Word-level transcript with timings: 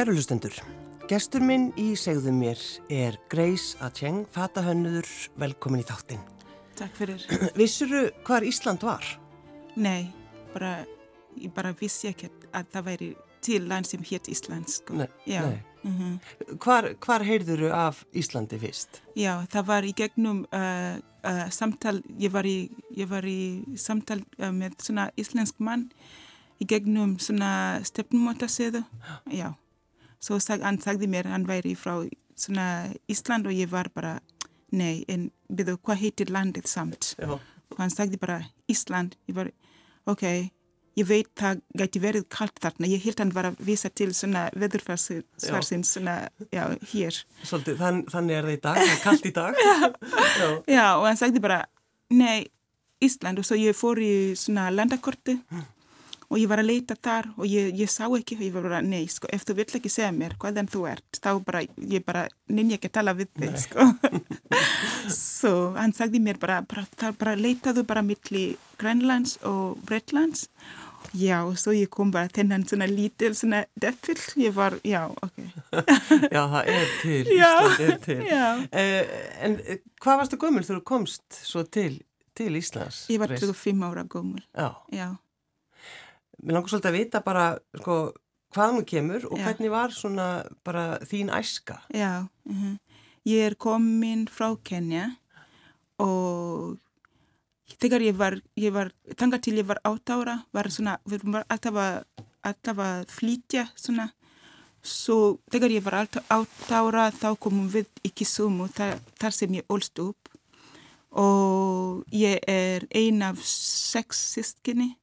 Kæru 0.00 0.14
hlustendur, 0.16 0.54
gestur 1.10 1.42
minn 1.44 1.66
í 1.76 1.90
segðu 2.00 2.32
mér 2.32 2.60
er 2.88 3.18
Grace 3.28 3.76
Acheng, 3.84 4.22
fatahönnuður, 4.32 5.10
velkomin 5.36 5.82
í 5.82 5.84
þáttinn. 5.84 6.22
Takk 6.78 6.96
fyrir. 6.96 7.26
Vissuru 7.60 8.06
hvar 8.24 8.46
Ísland 8.48 8.80
var? 8.88 9.04
Nei, 9.76 10.08
bara, 10.54 10.86
ég 11.36 11.52
bara 11.52 11.74
vissi 11.76 12.08
ekki 12.14 12.32
að 12.48 12.72
það 12.72 12.88
væri 12.88 13.10
til 13.44 13.68
land 13.68 13.90
sem 13.92 14.08
hétt 14.08 14.32
Ísland, 14.32 14.72
sko. 14.72 14.96
Nei, 15.02 15.10
Já. 15.28 15.42
nei. 15.50 15.60
mhm. 15.84 16.16
Hvar, 16.56 16.94
hvar 16.96 17.28
heyrðuru 17.28 17.68
af 17.68 18.00
Íslandi 18.16 18.64
fyrst? 18.64 19.04
Já, 19.20 19.34
það 19.52 19.70
var 19.74 19.84
í 19.84 19.94
gegnum 20.00 20.46
uh, 20.48 20.96
uh, 20.96 21.46
samtal, 21.52 21.98
ég 22.16 22.32
var 22.32 22.48
í, 22.48 22.70
ég 22.96 23.12
var 23.12 23.28
í 23.28 23.76
samtal 23.76 24.22
uh, 24.40 24.48
með 24.48 24.80
svona 24.80 25.10
íslensk 25.20 25.60
mann 25.60 25.90
í 26.56 26.72
gegnum 26.72 27.18
svona 27.20 27.82
stefnumótasöðu. 27.84 28.86
Já, 29.28 29.50
svo 30.20 30.38
sag, 30.42 30.62
hann 30.64 30.80
sagði 30.82 31.08
mér, 31.10 31.28
hann 31.32 31.48
væri 31.48 31.74
frá 31.78 31.96
Ísland 33.10 33.48
og 33.48 33.56
ég 33.56 33.68
var 33.72 33.90
bara, 33.94 34.18
nei, 34.72 35.02
en 35.08 35.28
byrðu, 35.52 35.78
hvað 35.84 36.00
heitir 36.04 36.32
landið 36.32 36.68
samt? 36.70 37.14
Já. 37.18 37.36
og 37.36 37.76
hann 37.78 37.92
sagði 37.92 38.20
bara 38.20 38.40
Ísland, 38.70 39.16
ég 39.28 39.36
var, 39.36 39.50
ok, 40.10 40.24
ég 40.98 41.06
veit 41.08 41.28
það 41.38 41.60
gæti 41.78 42.02
verið 42.02 42.26
kallt 42.32 42.60
þarna, 42.62 42.88
ég 42.90 43.04
held 43.04 43.20
hann 43.22 43.34
var 43.34 43.50
að 43.50 43.60
vísa 43.64 43.90
til 43.92 44.10
svona 44.16 44.48
veðurfarsinn 44.58 45.84
svona, 45.86 46.16
já, 46.52 46.64
hér. 46.92 47.20
Svolítið, 47.42 47.78
þann, 47.80 48.00
þannig 48.10 48.38
er 48.38 48.48
það 48.48 48.56
í 48.56 48.62
dag, 48.64 48.80
það 48.80 48.94
er 48.94 49.04
kallt 49.04 49.28
í 49.28 49.34
dag. 49.36 49.60
Já. 50.40 50.48
Já, 50.70 50.86
og 50.96 51.04
hann 51.06 51.20
sagði 51.20 51.42
bara, 51.44 51.60
nei, 52.12 52.48
Ísland, 53.04 53.40
og 53.40 53.46
svo 53.48 53.56
ég 53.56 53.76
fór 53.76 54.00
í 54.04 54.12
svona 54.36 54.68
landakorti 54.74 55.38
og 56.30 56.38
ég 56.38 56.50
var 56.50 56.62
að 56.62 56.68
leita 56.70 56.94
þar 56.94 57.26
og 57.34 57.46
ég, 57.50 57.72
ég 57.74 57.90
sá 57.90 58.04
ekki, 58.06 58.36
og 58.38 58.44
ég 58.46 58.52
var 58.54 58.66
bara, 58.68 58.80
nei, 58.86 59.02
sko, 59.10 59.26
ef 59.34 59.42
þú 59.48 59.56
vill 59.58 59.78
ekki 59.80 59.90
segja 59.90 60.10
mér 60.14 60.36
hvaðan 60.40 60.68
þú 60.70 60.84
ert, 60.92 61.18
þá 61.18 61.30
bara, 61.46 61.62
ég 61.90 62.04
bara, 62.06 62.26
nynni 62.50 62.76
ekki 62.76 62.90
að 62.90 62.96
tala 63.00 63.14
við 63.18 63.32
þig, 63.40 63.56
sko. 63.64 63.86
Svo 65.40 65.54
hann 65.74 65.94
sagði 65.96 66.20
mér 66.22 66.38
bara, 66.38 66.60
bara, 66.70 66.84
þar 67.00 67.16
bara 67.18 67.34
leitaðu 67.38 67.82
bara 67.88 68.04
milli 68.06 68.44
Grænlands 68.80 69.40
og 69.48 69.80
Bretlands. 69.88 70.46
Já, 71.16 71.40
og 71.42 71.56
svo 71.58 71.72
ég 71.74 71.88
kom 71.90 72.12
bara 72.14 72.30
þennan 72.30 72.62
svona 72.68 72.86
lítil 72.86 73.32
svona 73.34 73.64
defill, 73.82 74.20
ég 74.38 74.52
var, 74.54 74.76
já, 74.86 75.08
ok. 75.10 75.40
Já, 76.36 76.42
það 76.52 76.70
er 76.70 76.92
til, 77.00 77.32
Já, 77.34 77.48
Ísland 77.64 77.82
er 77.88 77.96
til. 78.04 78.20
Eh, 78.28 79.16
en 79.48 79.56
eh, 79.64 79.80
hvað 80.04 80.20
varstu 80.22 80.38
gömul 80.38 80.62
þegar 80.62 80.78
þú 80.78 80.86
komst 80.92 81.40
svo 81.40 81.64
til, 81.66 81.98
til 82.38 82.60
Íslands? 82.60 83.08
Ég 83.10 83.18
var 83.18 83.32
Grace? 83.32 83.48
25 83.50 83.82
ára 83.88 84.06
gómul, 84.06 84.44
Já, 84.54 84.70
já. 84.94 85.08
Mér 86.42 86.56
langar 86.56 86.72
svolítið 86.72 86.90
að 86.90 86.98
vita 86.98 87.22
bara, 87.24 87.46
sko, 87.80 87.96
hvaðan 88.54 88.80
þú 88.80 88.86
kemur 88.92 89.26
og 89.30 89.38
Já. 89.38 89.44
hvernig 89.48 89.70
var 89.70 89.94
svona 89.94 90.28
bara 90.66 90.84
þín 91.06 91.32
æska? 91.34 91.80
Já, 91.94 92.28
uh 92.48 92.78
ég 93.28 93.50
er 93.50 93.56
komin 93.60 94.26
frá 94.30 94.54
Kenya 94.64 95.10
og 96.00 96.78
þegar 97.80 98.04
ég 98.04 98.16
var, 98.16 98.38
ég 98.56 98.72
var 98.72 98.92
tanga 99.16 99.40
til 99.42 99.58
ég 99.60 99.68
var 99.68 99.80
átt 99.84 100.10
ára, 100.10 100.40
var 100.52 100.70
svona, 100.72 100.96
við 101.04 101.26
varum 101.26 101.44
alltaf 102.42 102.80
að, 102.80 103.04
flytja 103.12 103.66
svona, 103.76 104.10
svo 104.82 105.38
þegar 105.52 105.76
ég 105.76 105.84
var 105.84 106.00
átt 106.02 106.72
ára 106.72 107.10
þá 107.12 107.34
komum 107.38 107.68
við 107.72 107.90
í 108.04 108.12
Kisumu, 108.16 108.68
þar, 108.72 108.98
þar 109.20 109.36
sem 109.36 109.60
ég 109.60 109.68
ólst 109.68 110.00
upp. 110.00 110.16
Og 111.10 112.04
ég 112.14 112.38
er 112.46 112.84
ein 112.94 113.22
af 113.26 113.40
sex 113.42 114.20
sískinni, 114.36 114.94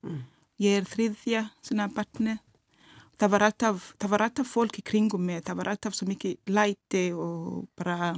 ég 0.62 0.82
er 0.82 0.88
þriðja 0.90 1.48
svona 1.62 1.88
barnið. 1.94 2.42
Það 3.18 3.32
var 3.34 3.46
alltaf, 3.48 3.86
það 3.98 4.12
var 4.14 4.24
alltaf 4.28 4.50
fólk 4.52 4.78
í 4.78 4.84
kringum 4.86 5.24
mig, 5.26 5.42
það 5.46 5.60
var 5.62 5.72
alltaf 5.72 5.96
svo 5.98 6.06
mikið 6.10 6.52
læti 6.54 7.08
og 7.18 7.64
bara, 7.78 8.12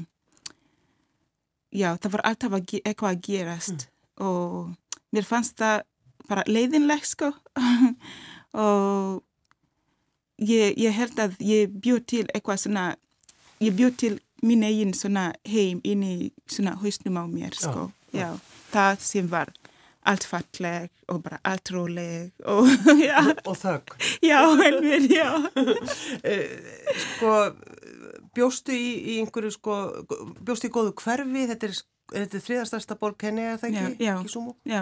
já, 1.71 1.93
það 1.95 2.11
var 2.17 2.25
alltaf 2.27 2.57
að, 2.57 2.73
eitthvað 2.81 3.13
að 3.13 3.21
gerast. 3.29 3.87
Og 4.19 4.73
mér 5.15 5.27
fannst 5.27 5.55
það 5.61 5.85
bara 6.29 6.43
leiðinleg, 6.51 7.07
sko, 7.07 7.31
og 8.65 9.23
ég, 10.43 10.75
ég 10.75 10.97
held 10.99 11.23
að 11.23 11.39
ég 11.47 11.71
bjóð 11.79 12.03
til 12.11 12.25
eitthvað 12.33 12.65
svona, 12.65 12.85
ég 13.63 13.79
bjóð 13.79 13.95
til 14.03 14.13
mín 14.43 14.67
eigin 14.67 14.91
svona 14.95 15.29
heim 15.47 15.79
inn 15.87 16.03
í 16.03 16.17
svona 16.47 16.75
hausnum 16.83 17.19
á 17.19 17.25
mér, 17.27 17.55
sko, 17.55 17.87
já, 18.15 18.33
það 18.73 19.01
sem 19.07 19.31
var 19.31 19.55
allt 20.07 20.23
falleg 20.23 20.89
og 21.11 21.21
bara 21.25 21.39
allt 21.43 21.69
róleg 21.75 22.31
og 22.45 22.67
já, 23.09 23.19
Og 23.45 23.57
þögg. 23.59 23.95
Já, 24.23 24.39
helmir, 24.63 25.07
já. 25.11 25.29
Eh, 26.23 26.95
sko, 27.03 27.33
bjóstu 28.35 28.73
í, 28.75 28.89
í 29.13 29.17
einhverju, 29.23 29.51
sko, 29.57 29.75
bjóstu 30.45 30.69
í 30.69 30.73
góðu 30.73 30.93
hverfi, 30.99 31.45
þetta 31.51 31.69
er, 31.69 31.77
er 32.23 32.29
þriðastærsta 32.35 32.97
borg 32.99 33.21
henni, 33.27 33.43
er 33.51 33.59
það 33.61 33.69
ekki? 33.75 33.95
Já, 34.03 34.09
já. 34.09 34.15
Kisumu? 34.23 34.55
Já, 34.67 34.81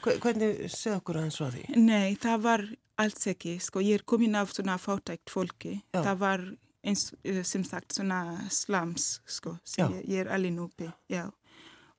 Hve- 0.00 0.16
Hvernig 0.22 0.62
segð 0.72 0.96
okkur 1.00 1.18
aðeins 1.20 1.36
svo 1.40 1.50
því? 1.52 1.64
nei, 1.76 2.14
það 2.22 2.44
var 2.46 2.62
alls 3.00 3.26
ekki, 3.32 3.58
sko, 3.60 3.80
ég 3.84 4.00
er 4.00 4.04
komin 4.08 4.36
af 4.40 4.52
svona 4.54 4.76
fátækt 4.80 5.28
fólki. 5.32 5.74
Já. 5.94 6.02
Það 6.04 6.18
var 6.22 6.44
eins, 6.84 7.06
eh, 7.24 7.42
sem 7.44 7.64
sagt, 7.68 7.92
svona 7.96 8.20
slams, 8.52 9.20
sko, 9.28 9.56
ég, 9.78 9.98
ég 10.08 10.22
er 10.24 10.30
alveg 10.36 10.54
núpi. 10.56 10.88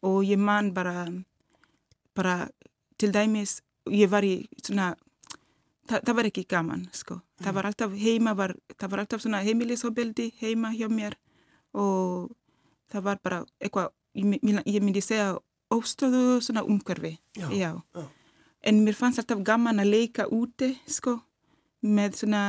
Og 0.02 0.24
ég 0.26 0.38
man 0.42 0.72
bara, 0.74 1.06
bara, 2.16 2.50
til 2.98 3.12
dæmis, 3.14 3.60
ég 3.90 4.10
var 4.12 4.24
í 4.28 4.48
svona, 4.64 4.92
það, 5.90 6.04
það 6.06 6.16
var 6.20 6.30
ekki 6.30 6.44
gaman, 6.50 6.88
sko. 6.96 7.20
Það 7.42 7.56
var 7.58 7.70
alltaf 7.72 7.94
heima, 7.98 8.34
var, 8.38 8.54
það 8.78 8.92
var 8.94 9.00
alltaf 9.04 9.24
svona 9.24 9.40
heimilisofbeldi 9.46 10.28
heima 10.42 10.70
hjá 10.78 10.88
mér 10.92 11.16
og 11.74 12.32
það 12.92 13.04
var 13.08 13.20
bara 13.24 13.40
eitthvað, 13.64 13.90
ég, 14.16 14.26
my- 14.28 14.64
ég 14.68 14.82
myndi 14.84 15.02
segja 15.02 15.38
óstöðu 15.72 16.42
svona 16.44 16.64
umhverfi. 16.68 17.18
Já, 17.40 17.48
já. 17.56 17.72
já. 17.96 18.06
En 18.64 18.84
mér 18.86 18.94
fannst 18.94 19.20
alltaf 19.20 19.40
gaman 19.44 19.80
að 19.80 19.90
leika 19.90 20.28
úti, 20.30 20.76
sko, 20.88 21.16
með 21.82 22.20
svona, 22.20 22.42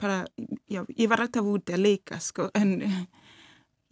bara, 0.00 0.24
já, 0.66 0.82
ég 0.98 1.08
var 1.08 1.20
alltaf 1.20 1.44
úti 1.46 1.76
að 1.76 1.84
leika, 1.84 2.18
sko, 2.20 2.48
en, 2.58 2.80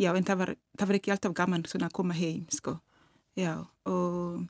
já, 0.01 0.11
en 0.17 0.25
það 0.25 0.39
var, 0.41 0.55
það 0.79 0.89
var 0.89 0.99
ekki 0.99 1.13
alltaf 1.15 1.35
gaman 1.39 1.63
svona 1.69 1.87
að 1.91 1.97
koma 2.01 2.15
heim, 2.19 2.47
sko, 2.51 2.79
já, 3.39 3.61
og 3.87 4.43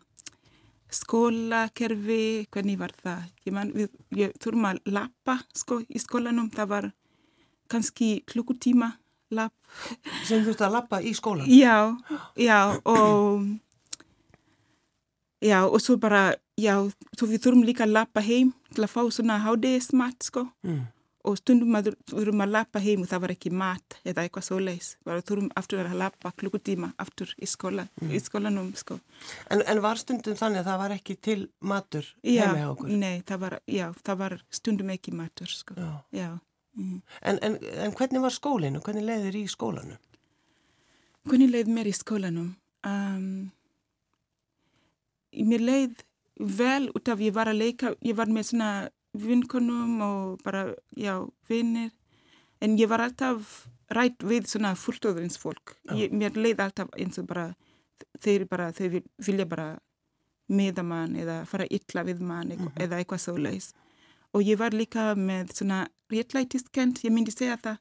skólakerfi, 0.92 2.47
hvernig 2.53 2.78
var 2.80 2.92
það? 3.03 3.28
Ég 3.47 3.56
man, 3.56 3.72
við, 3.76 3.92
ég 4.19 4.34
þurfum 4.42 4.69
að 4.70 4.80
lappa, 4.92 5.38
sko, 5.56 5.81
í 5.88 6.02
skólanum, 6.02 6.50
það 6.52 6.70
var 6.75 6.88
kannski 7.72 8.14
klukkutíma 8.28 8.93
lapp, 9.32 9.55
Sem 10.28 10.44
ert 10.44 10.61
að 10.61 10.75
lappa 10.76 11.00
í 11.00 11.14
skólan? 11.17 11.49
Já, 11.49 11.96
já 12.37 12.76
og 12.84 13.46
já 15.43 15.62
og 15.64 15.81
svo 15.82 15.96
bara, 16.00 16.34
já, 16.61 16.76
svo 17.17 17.28
við 17.31 17.46
þurfum 17.46 17.64
líka 17.67 17.87
að 17.87 17.96
lappa 17.96 18.22
heim 18.25 18.52
til 18.75 18.84
að 18.84 18.93
fá 18.93 19.02
svona 19.08 19.40
hádegismat, 19.43 20.28
sko. 20.28 20.46
Mm. 20.67 20.84
Og 21.22 21.36
stundum 21.38 21.76
að 21.78 21.92
þurfum 22.10 22.42
að 22.42 22.50
lappa 22.50 22.80
heim 22.82 23.04
og 23.04 23.10
það 23.10 23.20
var 23.22 23.32
ekki 23.36 23.50
mat 23.54 23.96
eða 24.02 24.24
eitthvað 24.24 24.46
svo. 24.48 24.58
Bara 25.06 25.22
þurfum 25.22 25.50
aftur 25.60 25.82
að 25.86 25.98
lappa 26.00 26.32
klukkutíma 26.34 26.88
aftur 27.02 27.34
í 27.38 27.46
skóla, 27.46 27.84
í 28.02 28.19
skólanum, 28.22 28.72
sko. 28.78 28.98
En, 29.46 29.62
en 29.62 29.82
var 29.84 30.00
stundum 30.02 30.38
þannig 30.38 30.64
að 30.64 30.70
það 30.70 30.80
var 30.82 30.94
ekki 30.96 31.16
til 31.22 31.38
matur 31.60 32.08
heima 32.24 32.58
hjá 32.58 32.69
okkur? 32.72 32.94
nei, 33.04 33.22
það 33.28 33.44
var, 33.44 33.58
já, 33.70 33.86
það 34.02 34.22
var 34.24 34.38
stundum 34.50 34.90
ekki 34.96 35.14
matur, 35.14 35.52
sko. 35.62 35.76
Já. 35.78 35.92
Já. 36.19 36.30
mhm. 36.74 37.02
En, 37.22 37.38
en, 37.38 37.58
en 37.86 37.94
hvernig 38.00 38.24
var 38.24 38.34
skólinn 38.34 38.80
og 38.80 38.86
hvernig 38.86 39.06
leiðir 39.06 39.38
í 39.38 39.44
skólanum? 39.50 40.00
Hvernig 41.28 41.52
leið 41.52 41.70
mér 41.70 41.86
í 41.86 41.94
skólanum? 41.94 42.48
Um, 42.82 43.52
mér 45.38 45.62
leið 45.62 46.02
vel 46.42 46.90
út 46.96 47.08
af 47.12 47.22
ég 47.22 47.34
var 47.36 47.50
að 47.50 47.60
leika, 47.62 47.94
ég 48.02 48.16
var 48.19 48.30
með 48.32 48.48
svona 48.50 48.72
vinkonum 49.14 50.00
og 50.03 50.43
bara, 50.44 50.75
já, 50.97 51.19
vinnir. 51.49 51.91
En 52.62 52.76
ég 52.79 52.88
var 52.88 53.00
alltaf 53.00 53.67
rætt 53.93 54.19
við 54.25 54.47
svona 54.49 54.75
fulltöðinsfólk. 54.79 55.76
Ég- 55.99 56.12
Mér 56.12 56.32
leið 56.35 56.61
alltaf 56.64 56.88
eins 56.97 57.19
og 57.19 57.26
bara, 57.26 57.55
þeir 58.19 58.49
bara, 58.49 58.70
þeir 58.73 58.91
vil- 58.91 59.11
vilja 59.19 59.44
bara 59.49 59.79
meða 60.49 60.85
mann 60.85 61.14
eða 61.17 61.47
fara 61.47 61.67
illa 61.70 62.05
við 62.05 62.20
mann 62.20 62.49
mm 62.49 62.69
eða 62.76 62.99
eitthvað 63.05 63.20
svo 63.20 63.37
leis. 63.38 63.73
Og 64.35 64.43
ég 64.43 64.56
var 64.59 64.70
líka 64.70 65.15
með 65.15 65.53
svona 65.53 65.88
réttlætiskend, 66.11 67.03
ég 67.05 67.12
myndi 67.12 67.31
segja 67.32 67.56
það. 67.56 67.79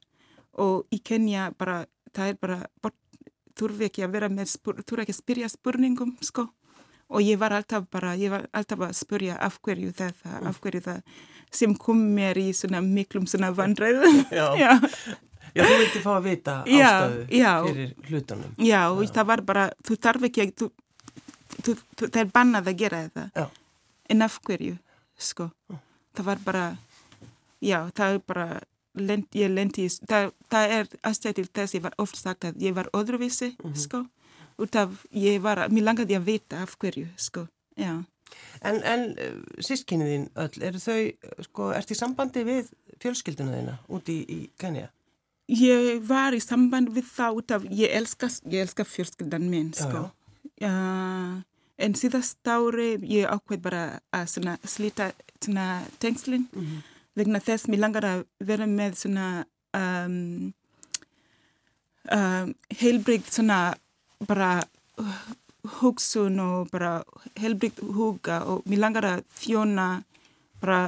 Og 0.58 0.86
í 0.92 0.98
Kenya 1.02 1.50
bara, 1.56 1.86
það 2.12 2.28
er 2.28 2.34
bara, 2.34 2.66
þurfi 3.56 3.84
ekki 3.88 4.04
að 4.04 4.12
vera 4.12 4.28
með, 4.28 4.46
þurfi 4.84 5.02
ekki 5.02 5.14
að 5.14 5.22
spyrja 5.22 5.48
spurningum, 5.48 6.16
sko. 6.20 6.48
Og 7.12 7.20
ég 7.20 7.36
var 7.40 7.52
alltaf 7.52 7.84
bara, 7.92 8.14
ég 8.16 8.32
var 8.32 8.46
alltaf 8.56 8.86
að 8.86 8.94
spyrja 8.96 9.36
af 9.44 9.58
hverju 9.64 9.92
það, 9.96 10.14
af 10.48 10.60
hverju 10.64 10.80
það 10.86 11.02
sem 11.52 11.74
kom 11.76 12.00
mér 12.16 12.38
í 12.40 12.48
svona 12.56 12.80
miklum 12.84 13.26
svona 13.28 13.52
vandræðu. 13.56 14.08
Já. 14.32 14.46
já. 14.62 14.72
Já, 15.52 15.66
þú 15.68 15.74
vildi 15.82 16.00
fá 16.00 16.12
að 16.14 16.26
vita 16.30 16.52
Já, 16.64 16.86
ástæðu 16.88 17.24
já. 17.36 17.50
fyrir 17.66 17.90
hlutunum. 18.08 18.52
Já, 18.64 18.80
og 18.88 19.02
það 19.12 19.26
var 19.28 19.42
bara, 19.50 19.64
þú 19.84 19.96
þarf 20.06 20.22
ekki 20.30 20.46
þú, 20.56 20.68
þú, 21.58 21.74
þú, 21.76 22.06
það 22.06 22.20
er 22.22 22.30
bannað 22.32 22.70
að 22.72 22.78
gera. 22.80 23.00
Já. 23.36 23.44
En 24.14 24.24
af 24.24 24.38
hverju, 24.46 24.78
sko. 25.20 25.50
Það 26.16 26.28
var 26.30 26.40
bara, 26.46 26.64
já, 27.60 27.78
það 27.92 28.16
er 28.16 28.24
bara, 28.32 28.46
lent, 28.96 29.28
ég 29.36 29.52
lendi, 29.52 29.86
það, 30.08 30.32
það 30.52 30.74
er 30.78 30.90
aðstæð 31.10 31.36
til 31.36 31.46
þess, 31.50 31.76
ég 31.76 31.84
var 31.84 32.00
oft 32.00 32.16
sagt 32.20 32.48
að 32.48 32.64
ég 32.64 32.76
var 32.76 32.88
öðruvísi, 32.96 33.52
sko, 33.84 34.06
út 34.62 34.78
af, 34.80 34.96
ég 35.16 35.42
var, 35.44 35.66
mér 35.72 35.88
langaði 35.90 36.16
að 36.18 36.28
vita 36.30 36.62
af 36.64 36.76
hverju, 36.80 37.08
sko, 37.20 37.46
já. 37.80 37.94
En, 38.64 38.78
en 38.88 39.02
sískinni 39.60 40.06
þín 40.08 40.26
öll, 40.40 40.64
eru 40.64 40.80
þau, 40.80 40.98
sko, 41.48 41.68
ertu 41.76 41.96
í 41.96 41.98
sambandi 41.98 42.44
við 42.48 42.72
fjölskylduna 43.02 43.58
þína 43.58 43.78
úti 43.92 44.18
í, 44.22 44.38
í 44.38 44.40
Kenya? 44.60 44.88
Ég 45.52 46.04
var 46.08 46.32
í 46.32 46.40
samband 46.40 46.92
við 46.94 47.08
það 47.12 47.40
út 47.40 47.54
af, 47.56 47.64
ég 47.68 47.92
elska, 47.98 48.30
ég 48.52 48.64
elska 48.64 48.86
fjölskyldan 48.88 49.48
minn, 49.50 49.72
Já, 49.76 49.84
sko. 49.84 50.04
Já. 50.62 50.74
En 51.82 51.96
síðast 51.98 52.46
ári, 52.46 52.94
ég 53.10 53.26
ákveð 53.26 53.62
bara 53.64 53.84
að 54.14 54.26
svona 54.36 54.56
slita 54.68 55.10
svona 55.42 55.82
tengslinn, 56.02 56.46
vegna 57.18 57.40
þess 57.42 57.68
mér 57.68 57.82
langar 57.82 58.06
að 58.06 58.24
vera 58.46 58.68
með 58.70 59.00
svona 59.02 59.28
um, 59.74 60.52
um, 62.12 62.52
heilbrigt 62.78 63.32
svona 63.32 63.74
bara 64.28 64.50
uh, 64.98 65.20
hugsun 65.80 66.40
og 66.42 66.70
bara 66.72 67.02
heilbrigt 67.40 67.78
huga 67.96 68.40
og 68.50 68.64
mér 68.68 68.80
langar 68.84 69.06
að 69.12 69.22
þjóna 69.42 69.86
bara 70.62 70.80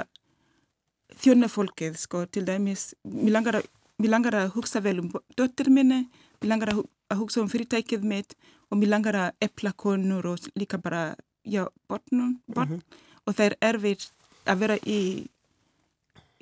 þjóna 1.23 1.49
fólkið 1.51 1.97
sko 2.01 2.25
til 2.27 2.45
dæmis 2.49 2.89
mér 3.07 3.37
langar 3.39 3.61
að, 3.61 3.69
mér 4.03 4.11
langar 4.17 4.35
að 4.41 4.53
hugsa 4.57 4.81
vel 4.85 4.99
um 5.03 5.13
dóttir 5.39 5.71
minni, 5.71 6.05
mér 6.41 6.51
langar 6.55 6.73
að, 6.73 6.81
hu- 6.81 6.89
að 7.13 7.21
hugsa 7.23 7.43
um 7.45 7.51
fyrirtækið 7.53 8.03
mitt 8.11 8.35
og 8.71 8.81
mér 8.81 8.91
langar 8.97 9.19
að 9.21 9.47
epla 9.47 9.73
konur 9.79 10.27
og 10.35 10.49
líka 10.59 10.79
bara 10.83 11.15
já, 11.47 11.67
botnum, 11.89 12.39
botn 12.49 12.81
og 13.27 13.35
það 13.37 13.47
er 13.51 13.57
erfitt 13.71 14.11
að 14.51 14.59
vera 14.65 14.77
í 14.85 15.01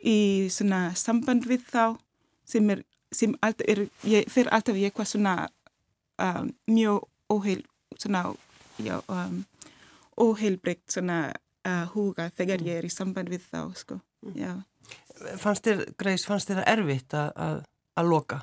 í 0.03 0.49
svona 0.51 0.93
samband 0.99 1.45
við 1.47 1.63
þá 1.71 1.83
sem 2.49 2.71
er, 2.75 2.81
sem 3.15 3.35
alltaf 3.45 3.69
er, 3.71 3.85
ég 4.09 4.27
fer 4.33 4.49
alltaf 4.51 4.75
í 4.79 4.87
eitthvað 4.89 5.11
svona 5.13 5.35
um, 6.19 6.51
mjög 6.69 7.07
óheil, 7.33 7.63
svona, 7.99 8.25
já, 8.83 8.99
um, 9.09 9.43
óheilbreykt 10.21 10.93
svona 10.93 11.19
uh, 11.67 11.85
huga 11.95 12.29
þegar 12.37 12.63
ég 12.67 12.81
er 12.83 12.89
í 12.89 12.93
samband 12.93 13.31
við 13.33 13.45
þá, 13.51 13.61
sko, 13.79 13.99
já. 14.37 14.55
Fannst 15.41 15.65
þér, 15.69 15.85
Greis, 16.01 16.25
fannst 16.27 16.51
þér 16.51 16.63
það 16.63 16.73
erfitt 16.77 17.15
að, 17.17 17.31
að, 17.47 17.61
að 18.03 18.11
loka? 18.11 18.41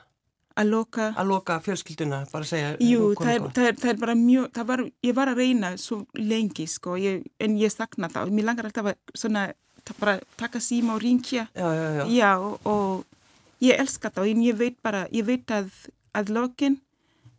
Að 0.59 0.67
loka, 0.73 1.05
Að 1.15 1.29
loka 1.29 1.55
fjölskylduna, 1.63 2.17
bara 2.33 2.43
að 2.43 2.49
segja 2.49 2.71
jú, 2.83 3.13
það 3.15 3.29
er, 3.31 3.43
það, 3.55 3.67
er, 3.69 3.75
það 3.79 3.91
er 3.93 3.99
bara 4.01 4.15
mjög, 4.19 4.47
það 4.57 4.65
var, 4.71 4.81
ég 5.07 5.15
var 5.15 5.31
að 5.31 5.39
reyna 5.43 5.69
svo 5.79 5.99
lengi, 6.19 6.65
sko, 6.67 6.97
ég, 6.99 7.21
en 7.39 7.55
ég 7.61 7.71
sakna 7.71 8.09
þá, 8.11 8.19
mér 8.33 8.47
langar 8.49 8.67
alltaf 8.67 8.89
að 8.91 9.13
svona, 9.15 9.45
ta- 9.87 9.95
bara 10.01 10.17
taka 10.41 10.59
síma 10.63 10.97
og 10.97 11.03
ringja 11.05 11.45
Já, 11.55 11.69
já, 11.77 11.85
já. 11.99 12.03
Já, 12.17 12.31
og, 12.43 12.67
og 12.67 13.63
ég 13.63 13.79
elska 13.79 14.11
þá, 14.11 14.23
en 14.33 14.43
ég 14.49 14.59
veit 14.59 14.75
bara, 14.83 15.05
ég 15.15 15.27
veit 15.29 15.53
að 15.55 15.69
að 16.17 16.33
lokin, 16.35 16.79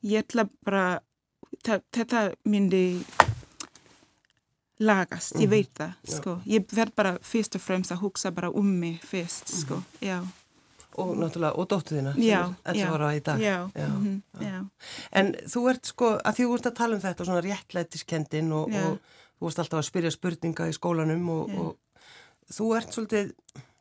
ég 0.07 0.25
ætla 0.25 0.47
bara, 0.65 1.01
þetta 1.65 2.31
myndi 2.49 2.85
lagast, 4.81 5.37
ég 5.41 5.51
veit 5.51 5.73
það, 5.77 5.97
sko. 6.17 6.37
Ég 6.49 6.69
verð 6.73 6.95
bara 6.97 7.15
fyrst 7.27 7.57
og 7.59 7.65
fremst 7.65 7.93
að 7.93 8.05
hugsa 8.05 8.33
bara 8.33 8.51
um 8.57 8.69
mig 8.81 9.01
fyrst, 9.05 9.51
sko, 9.63 9.83
já. 10.05 10.21
Og 11.01 11.13
náttúrulega, 11.17 11.55
og 11.55 11.69
dóttu 11.71 11.95
þína, 11.95 12.17
Já, 12.19 12.41
11 12.67 12.81
já, 12.81 12.87
ára 12.91 13.11
í 13.15 13.21
dag. 13.23 13.41
Já, 13.41 13.59
mhm, 13.77 14.23
já, 14.43 14.67
En 15.13 15.35
þú 15.47 15.69
ert 15.71 15.87
sko, 15.87 16.19
að 16.19 16.35
því 16.37 16.47
þú 16.49 16.57
ert 16.57 16.67
að 16.67 16.79
tala 16.81 16.97
um 16.97 17.03
þetta, 17.05 17.25
svona 17.29 17.45
réttlætiskendin 17.45 18.53
og, 18.53 18.75
og 18.75 18.99
þú 19.39 19.51
ert 19.51 19.63
alltaf 19.63 19.79
að 19.79 19.87
spyrja 19.87 20.11
spurninga 20.11 20.69
í 20.69 20.75
skólanum 20.75 21.29
og, 21.31 21.55
og 21.55 21.77
þú 22.51 22.73
ert 22.77 22.97
svolítið, 22.97 23.31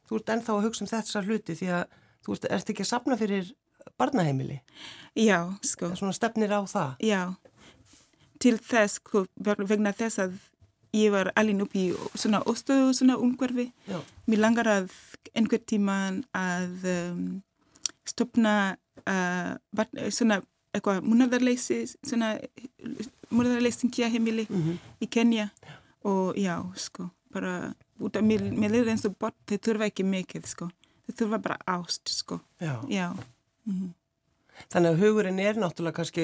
þú 0.07 0.19
ert 0.19 0.30
ennþá 0.36 0.54
að 0.54 0.68
hugsa 0.68 0.86
um 0.86 0.92
þessar 0.92 1.27
hluti 1.27 1.56
því 1.57 1.71
að 1.80 1.98
þú 2.25 2.36
ert, 2.36 2.48
ert 2.60 2.69
ekki 2.69 2.86
að 2.86 2.92
sapna 2.92 3.18
fyrir 3.19 3.51
barnaheimili. 3.97 4.59
já, 5.15 5.39
sko. 5.63 5.93
Svona 5.95 6.13
stefnir 6.13 6.51
á 6.53 6.61
það. 6.67 6.95
Já, 7.03 7.33
til 8.39 8.57
þess, 8.57 8.99
sko, 9.01 9.25
veg- 9.43 9.65
vegna 9.67 9.91
þess 9.93 10.19
að 10.19 10.37
ég 10.93 11.11
var 11.11 11.31
alveg 11.35 11.61
upp 11.61 11.75
í 11.75 11.89
svona 12.15 12.39
óstöðu 12.49 12.93
svona 12.93 13.17
umhverfi. 13.17 13.71
Já. 13.87 13.99
Mér 14.27 14.39
langar 14.39 14.65
að 14.67 14.91
einhvern 15.35 15.65
tíman 15.67 16.23
að 16.33 16.85
um, 17.11 17.41
stopna 18.05 18.77
uh, 19.05 19.57
barn, 19.75 19.99
svona 20.11 20.39
eitthvað 20.73 21.01
múnaðarleysi, 21.05 21.83
svona 22.05 22.37
múnaðarleysingja 23.31 24.09
heimili 24.13 24.47
Mm 24.49 24.77
í 25.01 25.07
Kenya 25.07 25.49
og 26.03 26.35
já, 26.37 26.57
sko, 26.75 27.09
bara 27.31 27.73
út 27.99 28.15
af 28.17 28.23
mér, 28.23 28.41
mér 28.51 28.71
leiður 28.73 28.89
eins 28.93 29.05
og 29.07 29.13
bort, 29.19 29.35
þau 29.47 29.57
þurfa 29.57 29.87
ekki 29.89 30.03
mikið, 30.07 30.45
sko. 30.47 30.67
Þau 31.07 31.13
þurfa 31.21 31.39
bara 31.43 31.57
ást, 31.67 32.07
sko. 32.11 32.39
Já. 32.59 32.73
Já, 32.91 33.13
mhm. 33.65 33.94
Þannig 34.69 34.91
að 34.91 35.00
hugurinn 35.06 35.39
er 35.39 35.56
náttúrulega 35.56 35.95
kannski, 36.01 36.23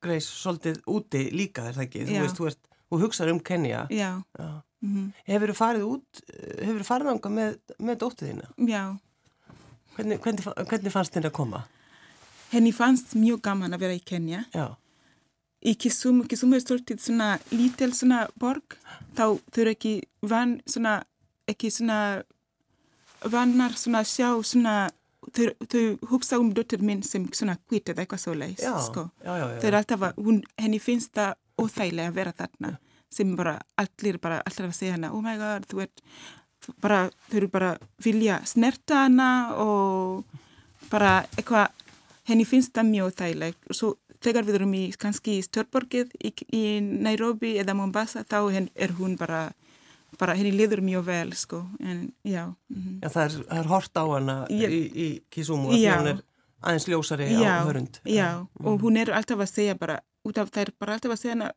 Greis, 0.00 0.24
svolítið 0.32 0.78
úti 0.88 1.26
líka, 1.36 1.66
er 1.68 1.74
það 1.76 1.82
ekki? 1.84 2.04
Þú 2.08 2.20
veist, 2.24 2.38
þú, 2.38 2.46
ert, 2.48 2.60
þú 2.88 3.00
hugsaður 3.02 3.32
um 3.34 3.40
Kenya. 3.44 3.82
já, 3.92 4.22
Já. 4.38 4.62
mhm, 4.80 5.10
Hefur 5.28 5.52
þú 5.52 5.56
farið 5.58 5.84
út, 5.90 6.22
hefur 6.62 6.80
þú 6.80 6.86
farið 6.88 7.10
ánga 7.12 7.32
með, 7.36 7.58
með 7.78 7.98
dóttu 8.00 8.26
þína? 8.30 8.48
já. 8.68 8.84
Hvernig, 9.96 10.20
hvernig, 10.24 10.46
hvernig 10.70 10.92
fannst 10.94 11.12
þín 11.12 11.26
að 11.28 11.32
koma? 11.36 11.64
Henni 12.52 12.72
fannst 12.72 13.12
mjög 13.14 13.42
gaman 13.42 13.74
að 13.76 13.80
vera 13.84 13.94
í 13.98 14.00
Kenya. 14.06 14.44
Já. 14.54 14.70
Í 15.60 15.74
Kisumu, 15.76 16.24
Kisumu 16.30 16.56
er 16.56 16.62
stoltið 16.64 17.02
svona 17.02 17.34
lítil 17.52 17.90
svona 17.92 18.22
borg, 18.40 18.78
þá 19.18 19.36
þau 19.52 19.60
eru 19.60 19.74
ekki 19.74 19.92
van, 20.22 20.56
svona, 20.64 21.02
ekki 21.50 21.68
svona 21.74 22.22
vanar 23.28 23.76
svona 23.76 24.00
sjá 24.08 24.30
svona, 24.42 24.88
þau, 25.28 25.46
þau 25.70 25.84
hugsa 26.12 26.38
um 26.40 26.50
dóttur 26.56 26.82
minn 26.86 27.02
sem 27.06 27.26
svona 27.36 27.56
hvít 27.70 27.92
eða 27.92 28.04
eitthvað 28.04 28.22
svo 28.24 28.34
leiðis, 28.38 28.66
sko. 28.86 29.06
Þau 29.24 29.68
eru 29.68 29.80
alltaf 29.80 30.06
að, 30.08 30.20
hún, 30.26 30.42
henni 30.60 30.80
finnst 30.82 31.14
það 31.18 31.34
óþægilega 31.60 32.12
að 32.12 32.18
vera 32.20 32.36
þarna, 32.38 32.74
sem 33.12 33.32
bara 33.36 33.56
allir 33.80 34.20
bara 34.22 34.42
alltaf 34.46 34.70
að 34.70 34.76
segja 34.78 34.96
hana, 34.96 35.12
oh 35.14 35.24
my 35.24 35.36
god, 35.40 35.66
þú 35.70 35.82
ert, 35.86 36.04
bara, 36.80 37.02
þau 37.28 37.40
eru 37.42 37.50
bara 37.52 37.72
vilja 38.04 38.40
snerta 38.48 39.04
hana 39.06 39.30
og 39.60 40.24
bara 40.90 41.20
eitthvað, 41.36 41.74
henni 42.30 42.46
finnst 42.46 42.74
það 42.76 42.90
mjög 42.90 43.16
þægilegt. 43.18 43.74
Svo 43.74 43.96
þegar 44.24 44.46
við 44.46 44.58
erum 44.60 44.74
í 44.76 44.82
kannski 45.00 45.38
í 45.38 45.44
stjórnborgið 45.46 46.12
í, 46.20 46.32
í 46.52 46.62
Nairobi 46.84 47.54
eða 47.60 47.76
Mombasa, 47.78 48.24
þá 48.28 48.68
er 48.74 48.94
hún 48.98 49.16
bara, 49.20 49.48
bara 50.18 50.34
henni 50.34 50.52
liður 50.52 50.82
mjög 50.84 51.04
vel, 51.06 51.32
sko, 51.38 51.62
en 51.80 52.12
já. 52.26 52.46
Mm 52.72 52.98
Já, 53.02 53.08
það 53.08 53.22
er, 53.24 53.38
það 53.50 53.58
er 53.62 53.70
hort 53.70 53.94
á 53.96 54.04
hana 54.10 54.36
Já. 54.50 54.68
í, 54.68 54.80
í 54.90 55.08
Kisumu, 55.30 55.72
Já. 55.78 55.96
hún 56.00 56.12
er 56.14 56.22
aðeins 56.60 56.88
ljósari 56.88 57.30
já, 57.32 57.56
á 57.60 57.64
hörund. 57.64 58.00
Já, 58.04 58.28
og 58.64 58.80
hún 58.84 58.98
er 59.00 59.12
alltaf 59.16 59.40
að 59.40 59.52
segja 59.54 59.74
bara, 59.80 60.00
út 60.24 60.38
af 60.38 60.50
er 60.56 60.72
bara 60.78 60.92
alltaf 60.98 61.14
að 61.14 61.22
segja 61.22 61.36
hana, 61.38 61.52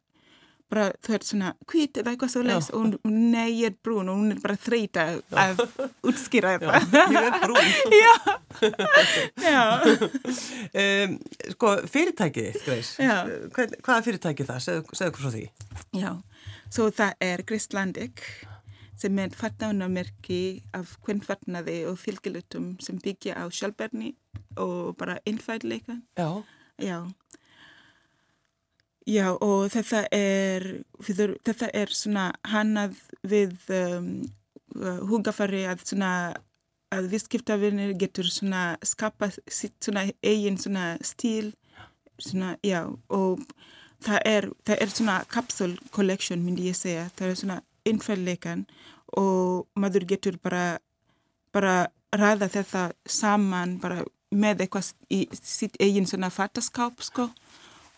bara 0.74 0.90
þú 1.06 1.14
ert 1.18 1.28
svona 1.28 1.50
hvít 1.70 1.98
eða 2.02 2.14
eitthvað 2.14 2.32
svo 2.34 2.42
leis 2.46 2.70
og 2.74 2.80
hún, 2.82 2.94
nei, 3.06 3.50
ég 3.62 3.74
er 3.74 3.76
brún 3.84 4.10
og 4.10 4.18
hún 4.22 4.32
er 4.34 4.40
bara 4.42 4.56
þreita 4.58 5.06
að 5.44 5.62
útskýra 6.08 6.56
Já, 6.56 6.62
þetta. 6.64 7.04
ég 7.14 7.28
er 7.28 7.36
brún. 7.44 7.68
Já, 9.44 9.64
um, 10.84 11.18
sko, 11.54 11.74
fyrirtækið 11.94 12.60
Greis, 12.66 12.94
Já. 13.02 13.16
Hvern, 13.54 13.76
hvaða 13.86 14.06
fyrirtækið 14.08 14.50
það? 14.50 14.64
Segðu, 14.68 15.10
okkur 15.10 15.26
frá 15.28 15.34
því. 15.36 15.46
já, 16.00 16.10
svo 16.74 16.90
það 16.90 17.14
er 17.22 17.44
Kristlandik 17.46 18.24
sem 18.98 19.18
er 19.20 19.34
fatnaunarmerki 19.36 20.64
af 20.74 20.96
kvenfatnaði 21.06 21.84
og 21.90 21.98
fylgilutum 22.02 22.74
sem 22.82 23.00
byggja 23.02 23.36
á 23.42 23.46
sjálfberni 23.54 24.14
og 24.58 24.96
bara 24.98 25.20
innfæðleika. 25.26 26.00
Já. 26.18 26.44
Já. 26.82 27.00
Já, 29.04 29.34
og 29.36 29.68
þetta 29.74 30.06
er, 30.16 30.64
við, 31.04 31.36
þetta 31.44 31.68
er 31.76 31.92
svona 31.92 32.30
hannað 32.48 32.96
við 33.28 33.58
um, 33.76 34.08
hugafari 35.10 35.66
að 35.68 35.84
svona 35.90 36.12
að 36.94 37.10
viðskiptavinir 37.12 37.96
getur 38.00 38.30
svona 38.30 38.78
skapa 38.86 39.28
sitt 39.52 39.76
svona 39.84 40.06
eigin 40.24 40.60
svona 40.62 40.94
stíl, 41.04 41.52
svona, 42.22 42.54
já, 42.64 42.86
og 43.10 43.42
það 44.06 44.20
er, 44.30 44.48
það 44.68 44.82
er 44.86 44.92
svona 44.94 45.18
capsule 45.32 45.78
collection, 45.96 46.44
myndi 46.46 46.70
ég 46.70 46.78
segja, 46.78 47.08
það 47.18 47.30
er 47.34 47.40
svona 47.42 47.60
innfæðleikan 47.90 48.66
og 49.20 49.68
maður 49.80 50.06
getur 50.14 50.38
bara, 50.44 50.78
bara 51.54 51.76
ræða 52.16 52.48
þetta 52.54 52.84
saman 53.10 53.78
bara 53.84 54.04
með 54.34 54.64
eitthvað 54.66 54.92
í 55.14 55.24
sitt 55.38 55.76
eigin 55.84 56.08
svona 56.10 56.30
fattaskáp, 56.34 57.02
sko, 57.06 57.28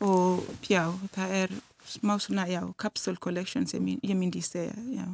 og 0.03 0.43
já, 0.67 0.83
það 1.15 1.35
er 1.43 1.53
smá 1.87 2.15
svona, 2.19 2.47
já, 2.49 2.59
capsule 2.81 3.19
collection 3.21 3.67
sem 3.69 3.85
ég, 3.93 4.01
myndi 4.17 4.41
segja, 4.43 4.73
já. 4.95 5.05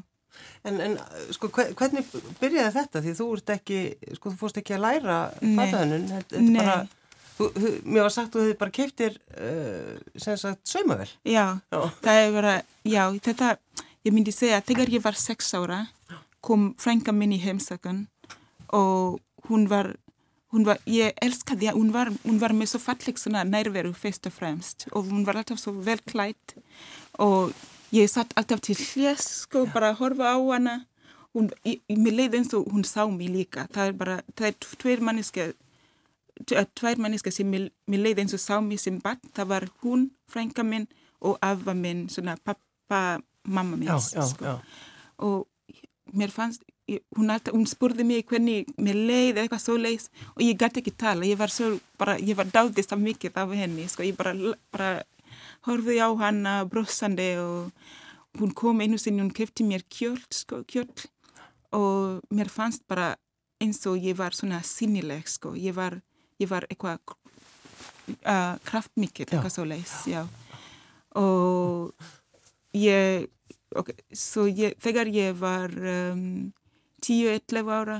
En, 0.65 0.79
en 0.81 0.95
sko, 1.35 1.49
hve- 1.53 1.73
hvernig 1.77 2.07
byrjaði 2.39 2.71
þetta? 2.77 3.01
Því 3.03 3.13
þú 3.19 3.27
ekki, 3.57 3.79
sko, 4.15 4.31
þú 4.31 4.39
fórst 4.39 4.57
ekki 4.61 4.73
að 4.77 4.83
læra 4.85 5.17
fatahönnun. 5.43 6.05
Þetta 6.13 6.39
er 6.39 6.47
bara, 6.55 6.75
mér 7.83 8.05
var 8.05 8.13
sagt 8.13 8.35
að 8.35 8.37
þú 8.37 8.43
hefði 8.45 8.59
bara 8.59 8.75
keiftir, 8.75 9.17
uh, 9.37 9.95
sem 10.19 10.37
sagt, 10.39 10.61
saumavel. 10.69 11.09
Já, 11.27 11.45
er 12.13 12.35
bara, 12.35 12.53
já, 12.87 13.03
þetta, 13.27 13.55
ég 14.07 14.15
myndi 14.15 14.33
segja, 14.35 14.61
þegar 14.65 14.93
ég 14.93 15.03
var 15.03 15.19
sex 15.19 15.51
ára, 15.57 15.83
kom 16.41 16.71
frænka 16.81 17.13
minn 17.13 17.35
í 17.35 17.41
heimsökun 17.41 18.05
og 18.73 19.19
hún 19.49 19.67
var, 19.69 19.93
hún 20.53 20.65
var, 20.65 20.79
ég 20.89 21.13
elskaði 21.21 21.69
að 21.71 21.77
hún 21.77 21.91
var, 21.93 22.11
hún 22.25 22.39
var 22.41 22.55
með 22.57 22.73
svo 22.73 22.81
falleg 22.81 23.19
svona 23.19 23.43
nærveru 23.47 23.93
fyrst 23.97 24.25
og 24.29 24.35
fremst 24.35 24.87
og 24.91 25.11
hún 25.11 25.25
var 25.27 25.41
alltaf 25.41 25.61
svo 25.61 25.75
vel 25.85 25.99
klætt 26.07 26.55
og 27.21 27.53
ég 27.93 28.09
satt 28.09 28.33
alltaf 28.39 28.63
til 28.65 28.77
hljés 28.79 29.27
sko, 29.43 29.67
bara 29.73 29.91
að 29.91 30.01
horfa 30.01 30.33
á 30.33 30.39
hana. 30.39 30.77
Hún, 31.35 31.47
ég, 31.63 31.79
mér 31.95 32.17
leiði 32.17 32.41
eins 32.41 32.53
og 32.57 32.67
hún 32.71 32.83
sá 32.87 33.05
mig 33.07 33.29
líka. 33.31 33.63
Það 33.71 33.87
er 33.87 33.93
bara, 33.99 34.15
það 34.35 34.47
er 34.49 34.57
tveir 34.81 35.03
manneska 35.03 35.45
tvær 36.47 36.99
manneska 37.01 37.31
sem 37.31 37.47
mér, 37.49 37.69
mér 37.87 38.05
leiði 38.05 38.25
eins 38.25 38.35
og 38.37 38.43
sá 38.43 38.59
mig 38.63 38.81
sem 38.81 38.99
barn, 39.03 39.21
það 39.35 39.53
var 39.53 39.67
hún, 39.83 40.09
frænka 40.31 40.63
minn 40.63 40.87
og 41.21 41.37
afa 41.41 41.73
minn, 41.77 42.07
svona 42.09 42.37
pappa 42.43 43.19
mamma 43.43 43.77
minn 43.77 43.99
sko. 44.01 44.57
og 45.17 45.47
mér 46.13 46.31
fannst 46.33 46.63
hún, 47.15 47.29
alltaf, 47.29 47.53
hún 47.53 47.67
spurði 47.69 48.03
mig 48.07 48.25
hvernig 48.29 48.67
mér 48.81 48.97
leið 48.97 49.31
eða 49.35 49.45
eitthvað 49.45 49.63
svo 49.63 49.77
leiðs 49.79 50.09
og 50.33 50.43
ég 50.43 50.59
gæti 50.59 50.81
ekki 50.81 50.93
tala. 50.97 51.27
Ég 51.27 51.39
var 51.39 51.51
var 52.35 52.51
dáðist 52.51 52.93
af 52.93 52.99
mikið 52.99 53.37
af 53.37 53.55
henni 53.55 53.87
sko, 53.87 54.03
ég 54.03 54.17
bara, 54.17 54.33
bara 54.71 54.91
horfði 55.67 55.99
á 56.01 56.09
hana 56.19 56.55
brossandi 56.65 57.31
og 57.39 57.71
hún 58.39 58.53
kom 58.55 58.81
einu 58.81 58.97
sinni, 58.97 59.21
hún 59.21 59.33
kefti 59.33 59.63
mér 59.67 59.83
kjöld 59.89 60.27
sko, 60.33 60.63
kjöld. 60.67 61.07
Og 61.71 62.21
mér 62.33 62.49
fannst 62.49 62.83
bara 62.87 63.15
eins 63.61 63.85
og 63.87 63.99
ég 64.01 64.17
var 64.17 64.35
svona 64.35 64.61
sínileg 64.65 65.27
sko, 65.29 65.53
ég 65.55 65.75
var, 65.77 66.01
ég 66.41 66.49
var 66.51 66.67
eitthvað 66.69 66.99
uh, 68.25 68.55
kraftmikið, 68.67 69.29
eitthvað 69.29 69.53
svo 69.55 69.67
leiðs 69.67 69.97
og 71.19 71.91
ég 72.77 73.27
okay, 73.75 73.97
svo 74.15 74.47
ég, 74.47 74.77
þegar 74.81 75.11
ég 75.11 75.35
var 75.39 75.73
um, 75.75 76.51
10-11 77.03 77.71
ára 77.71 77.99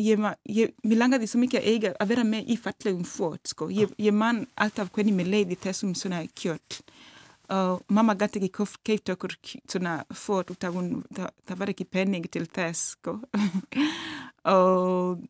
ég, 0.00 0.26
ég, 0.48 0.74
mér 0.86 1.00
langaði 1.02 1.28
svo 1.30 1.42
mikið 1.42 1.60
að 1.60 1.70
eiga 1.70 1.94
að 2.00 2.12
vera 2.14 2.26
með 2.26 2.52
í 2.52 2.58
fallegum 2.60 3.06
fót 3.08 3.52
sko. 3.52 3.68
ég, 3.72 3.92
ég 4.00 4.14
man 4.16 4.44
alltaf 4.56 4.92
hvernig 4.94 5.16
mér 5.16 5.32
leiði 5.32 5.58
þessum 5.62 5.94
svona 5.98 6.22
kjöld 6.34 6.82
og 7.52 7.82
mamma 7.92 8.14
gæti 8.16 8.40
ekki 8.40 8.66
keypt 8.86 9.12
okkur 9.12 9.34
svona 9.68 9.98
fót 10.16 10.54
það, 10.56 10.78
það 11.44 11.58
var 11.58 11.72
ekki 11.72 11.84
penning 11.84 12.28
til 12.32 12.46
þess 12.48 12.94
sko. 12.96 13.18
og 14.56 15.20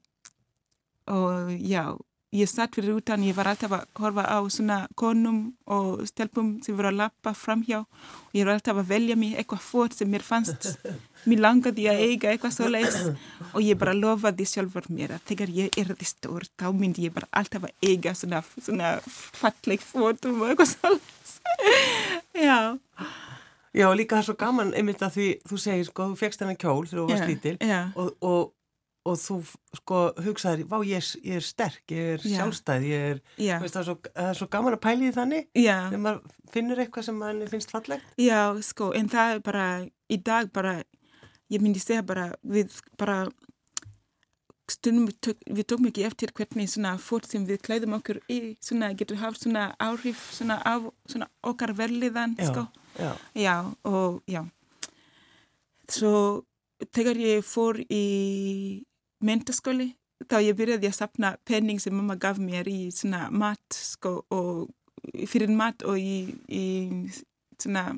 og 1.11 1.53
já 1.59 1.97
ég 2.33 2.49
satt 2.49 2.77
fyrir 2.77 2.97
utan, 2.97 3.23
ég 3.27 3.37
var 3.37 3.51
alltaf 3.51 3.75
að 3.77 3.89
horfa 4.01 4.23
á 4.25 4.39
svona 4.53 4.79
konum 4.97 5.41
og 5.69 6.01
stelpum 6.09 6.55
sem 6.65 6.77
voru 6.77 6.89
að 6.89 7.01
lappa 7.03 7.35
framhjá 7.37 7.83
og 7.83 8.37
ég 8.37 8.47
var 8.47 8.57
alltaf 8.57 8.81
að 8.81 8.89
velja 8.89 9.17
mér 9.21 9.43
eitthvað 9.43 9.67
fót 9.67 9.97
sem 9.97 10.09
mér 10.09 10.25
fannst. 10.25 10.73
Mér 11.29 11.39
langaði 11.39 11.85
að 11.87 12.01
eiga 12.03 12.33
eitthvað 12.33 12.55
svo 12.57 12.69
leis 12.73 12.97
og 13.53 13.61
ég 13.63 13.77
bara 13.79 13.93
lofaði 13.95 14.43
sjálfur 14.49 14.89
mér 14.91 15.13
að 15.15 15.29
þegar 15.29 15.53
ég 15.55 15.77
er 15.79 15.93
því 15.93 16.09
stór 16.09 16.49
þá 16.59 16.65
myndi 16.75 17.05
ég 17.05 17.15
bara 17.15 17.29
alltaf 17.39 17.69
að 17.69 17.87
eiga 17.87 18.15
svona, 18.19 18.41
svona 18.57 18.97
falleg 19.07 19.85
fótum 19.87 20.41
og 20.43 20.51
eitthvað 20.51 20.73
svo 20.73 20.91
leis 20.97 21.37
já, 22.49 22.59
Já, 23.73 23.87
líka 23.97 24.19
það 24.19 24.21
er 24.21 24.27
svo 24.27 24.35
gaman 24.41 24.75
einmitt 24.77 25.01
að 25.07 25.15
því 25.15 25.27
þú 25.49 25.59
segir, 25.63 25.87
sko, 25.89 26.09
þú 26.11 26.19
fegst 26.21 26.43
hennar 26.43 26.59
kjól 26.61 26.83
þegar 26.91 26.99
þú 26.99 27.07
varst 27.09 27.31
lítil 27.31 27.55
og, 27.71 28.11
og, 28.19 28.51
og 29.05 29.17
þú, 29.19 29.37
sko, 29.81 30.01
hugsaðir, 30.23 30.67
vá, 30.71 30.77
ég 30.87 31.01
er, 31.03 31.07
ég 31.27 31.39
er 31.41 31.47
sterk, 31.47 31.83
ég 31.91 32.11
er 32.15 32.23
Já. 32.27 32.37
sjálfstæð, 32.39 32.85
ég 32.87 33.07
er, 33.13 33.21
Já. 33.43 33.57
veist, 33.63 33.75
það, 33.75 33.81
er 33.81 33.89
svo, 33.89 33.97
það 34.15 34.29
er 34.31 34.39
svo 34.39 34.49
gaman 34.53 34.77
að 34.77 34.83
pæli 34.85 35.09
því 35.09 35.15
þannig, 35.17 35.47
þegar 35.91 36.03
maður 36.05 36.37
finnur 36.55 36.83
eitthvað 36.85 37.07
sem 37.09 37.19
manni 37.19 37.49
finnst 37.51 37.73
fallegt. 37.75 38.13
já, 38.23 38.41
sko, 38.63 38.93
en 38.95 39.09
það 39.11 39.35
er 39.37 39.41
bara 39.49 39.67
í 40.13 40.21
dag 40.23 40.53
bara, 40.55 40.77
ég 41.51 41.61
myndi 41.65 41.83
segja 41.83 42.03
bara 42.07 42.29
við 42.47 42.79
bara 42.97 43.25
stundum 44.73 45.09
við, 45.11 45.17
tök, 45.27 45.41
við 45.53 45.67
tókum 45.69 45.89
ekki 45.91 46.05
eftir 46.07 46.31
hvernig 46.33 46.71
svona 46.71 46.95
fót 47.03 47.27
sem 47.29 47.43
við 47.45 47.59
klæðum 47.67 47.97
okkur 47.99 48.21
í 48.33 48.39
svona 48.63 48.93
getur 48.97 49.19
haft 49.21 49.43
svona 49.43 49.67
áhrif 49.83 50.23
svona 50.33 50.57
á 50.65 50.79
svona 51.11 51.27
okkar 51.45 51.75
verliðan 51.77 52.39
sko. 52.39 52.69
já, 52.97 53.11
Já, 53.35 53.57
og 53.85 54.23
já. 54.31 54.45
Svo 55.93 56.45
þegar 56.95 57.19
ég 57.21 57.45
fór 57.45 57.83
í 57.93 58.85
mentaskóli, 59.23 59.93
þá 60.31 60.37
ég 60.45 60.57
byrjaði 60.59 60.89
að 60.91 60.97
sapna 60.99 61.33
penning 61.49 61.81
sem 61.83 61.95
mamma 61.97 62.17
gaf 62.21 62.39
mér 62.43 62.69
í 62.71 62.91
svona 62.95 63.29
mat, 63.31 63.63
sko, 63.75 64.23
og 64.31 64.71
fyrir 65.27 65.51
mat 65.51 65.83
og 65.89 65.99
í, 65.99 66.31
í 66.47 66.65
svona 67.59 67.89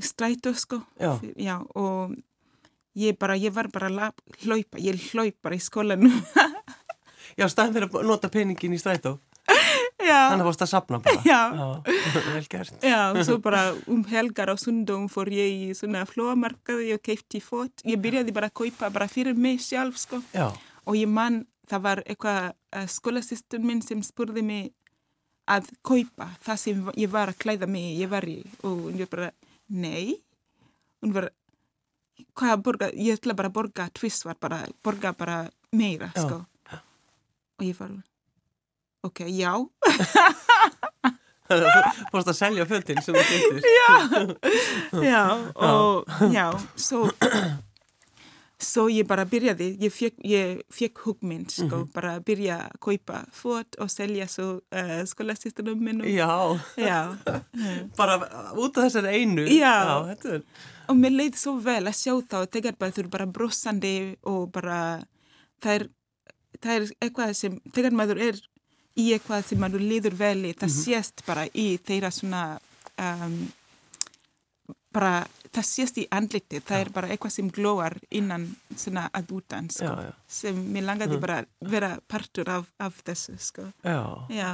strætó, 0.00 0.52
sko. 0.56 0.82
Já. 1.00 1.14
Já, 1.36 1.58
og 1.76 2.14
ég 2.96 3.16
bara, 3.20 3.36
ég 3.36 3.52
var 3.52 3.68
bara 3.72 3.88
lap- 3.92 4.20
hlaupa, 4.44 4.78
ég 4.80 5.00
hlaup 5.12 5.36
bara 5.42 5.56
í 5.56 5.62
skólanum. 5.62 6.12
já, 7.38 7.46
staðin 7.48 7.76
fyrir 7.76 7.88
að 7.90 8.08
nota 8.08 8.30
peningin 8.32 8.74
í 8.76 8.80
strætó. 8.80 9.18
Þannig 10.16 10.42
að 10.44 10.48
fórst 10.50 10.64
að 10.66 10.70
sapna 10.72 10.98
bara. 11.04 11.22
Já. 11.26 11.40
vel 12.34 12.46
gert. 12.52 12.74
Já, 12.86 12.98
og 13.12 13.20
svo 13.28 13.36
bara 13.44 13.62
um 13.90 14.02
helgar 14.10 14.50
og 14.52 14.58
sundum 14.62 15.06
fór 15.12 15.30
ég 15.34 15.54
í 15.70 15.70
svona 15.78 16.02
flóamarkaði 16.08 16.92
og 16.96 17.02
keipti 17.06 17.40
fót. 17.44 17.84
Ég 17.88 18.00
byrjaði 18.02 18.34
bara 18.36 18.50
að 18.50 18.56
kaupa 18.62 18.90
bara 18.94 19.08
fyrir 19.10 19.38
mig 19.38 19.60
sjálf, 19.64 19.98
sko. 20.00 20.22
Já, 20.34 20.50
Og 20.88 20.96
ég 20.96 21.10
man, 21.12 21.42
það 21.70 21.82
var 21.84 22.00
eitthvað 22.06 22.46
uh, 22.74 22.86
skólasýstur 22.90 23.60
minn 23.62 23.82
sem 23.84 24.00
spurði 24.02 24.42
mig 24.42 24.70
að 25.50 25.68
kaupa 25.86 26.30
það 26.44 26.58
sem 26.62 26.80
ég 26.98 27.10
var 27.12 27.30
að 27.32 27.38
klæða 27.42 27.68
mig, 27.70 27.90
í. 27.92 27.98
ég 28.00 28.10
var 28.10 28.26
í. 28.26 28.38
Og 28.64 28.86
hún 28.88 28.98
var 29.02 29.10
bara, 29.12 29.30
nei. 29.68 30.16
Hún 31.04 31.12
var, 31.14 31.28
hvað 32.36 32.54
að 32.56 32.62
borga, 32.66 32.88
ég 32.96 33.18
ætla 33.20 33.36
bara 33.38 33.50
að 33.52 33.56
borga 33.60 33.88
tvisvar, 33.96 34.38
bara 34.40 34.62
borga 34.84 35.12
bara 35.16 35.38
meira, 35.72 36.10
Já. 36.16 36.24
sko. 36.24 36.40
Og 37.60 37.66
ég 37.66 37.76
var, 37.76 37.92
ok, 39.06 39.24
já. 39.32 39.52
þannig 41.50 41.66
að 41.66 41.72
þú 41.72 42.04
fórst 42.12 42.30
að 42.30 42.38
selja 42.38 42.68
fötin 42.70 43.02
sem 43.04 43.16
þú 43.16 43.24
getur. 43.30 43.66
já, 43.80 43.90
já, 45.02 45.24
og 45.56 46.14
já, 46.34 46.46
svo, 46.78 47.02
svo 48.60 48.86
ég 48.92 49.08
bara 49.10 49.24
byrjaði, 49.28 49.70
ég 49.82 49.94
fekk, 49.94 50.18
ég 50.30 50.60
fekk 50.74 51.02
hugmynd, 51.06 51.50
sko, 51.54 51.84
bara 51.94 52.16
að 52.18 52.26
byrja 52.30 52.58
að 52.68 52.80
kaupa 52.86 53.22
fót 53.34 53.78
og 53.82 53.90
selja 53.92 54.28
svo 54.30 54.48
uh, 54.60 54.98
skólasýstunum 55.10 55.80
minnum. 55.80 56.08
Já, 56.10 56.30
Já, 56.78 57.00
bara 58.00 58.20
út 58.54 58.78
af 58.78 58.86
þessari 58.90 59.22
einu. 59.22 59.46
Já. 59.50 59.74
Já, 60.14 60.42
og 60.90 60.98
mér 60.98 61.16
leið 61.16 61.38
svo 61.38 61.56
vel 61.62 61.82
að 61.86 61.98
sjá 61.98 62.14
þá, 62.18 62.44
þegar 62.50 62.78
bara 62.78 62.94
þú 62.94 63.04
eru 63.04 63.14
bara 63.16 63.30
brossandi 63.30 63.96
og 64.26 64.46
bara, 64.54 64.78
það 65.62 65.76
er, 65.78 65.84
það 66.60 66.72
er 66.76 66.88
eitthvað 67.00 67.34
sem, 67.38 67.58
þegar 67.74 67.94
maður 67.98 68.22
er 68.30 68.40
í 68.98 69.10
eitthvað 69.14 69.44
sem 69.46 69.60
maður 69.62 69.84
líður 69.86 70.16
vel 70.18 70.38
í, 70.50 70.54
það 70.58 70.72
sést 70.74 71.22
bara 71.26 71.46
í 71.54 71.66
þeirra 71.86 72.10
svona, 72.14 72.42
um, 72.98 73.36
bara, 74.92 75.12
það 75.54 75.68
sést 75.68 76.00
í 76.02 76.06
andliti, 76.10 76.60
það 76.66 76.80
er 76.84 76.90
bara 76.94 77.12
eitthvað 77.12 77.34
sem 77.36 77.48
glóar 77.54 77.96
innan 78.10 78.48
svona 78.76 79.06
að 79.14 79.32
utan, 79.38 79.70
sko, 79.70 79.86
Já, 79.86 80.10
já. 80.10 80.12
sem 80.40 80.58
mér 80.74 80.88
langaði 80.88 81.20
bara 81.22 81.38
að 81.44 81.70
vera 81.76 81.92
partur 82.10 82.50
af, 82.50 82.66
af 82.82 83.00
þessu, 83.06 83.38
sko. 83.38 83.70
já. 83.84 84.02
Já, 84.34 84.50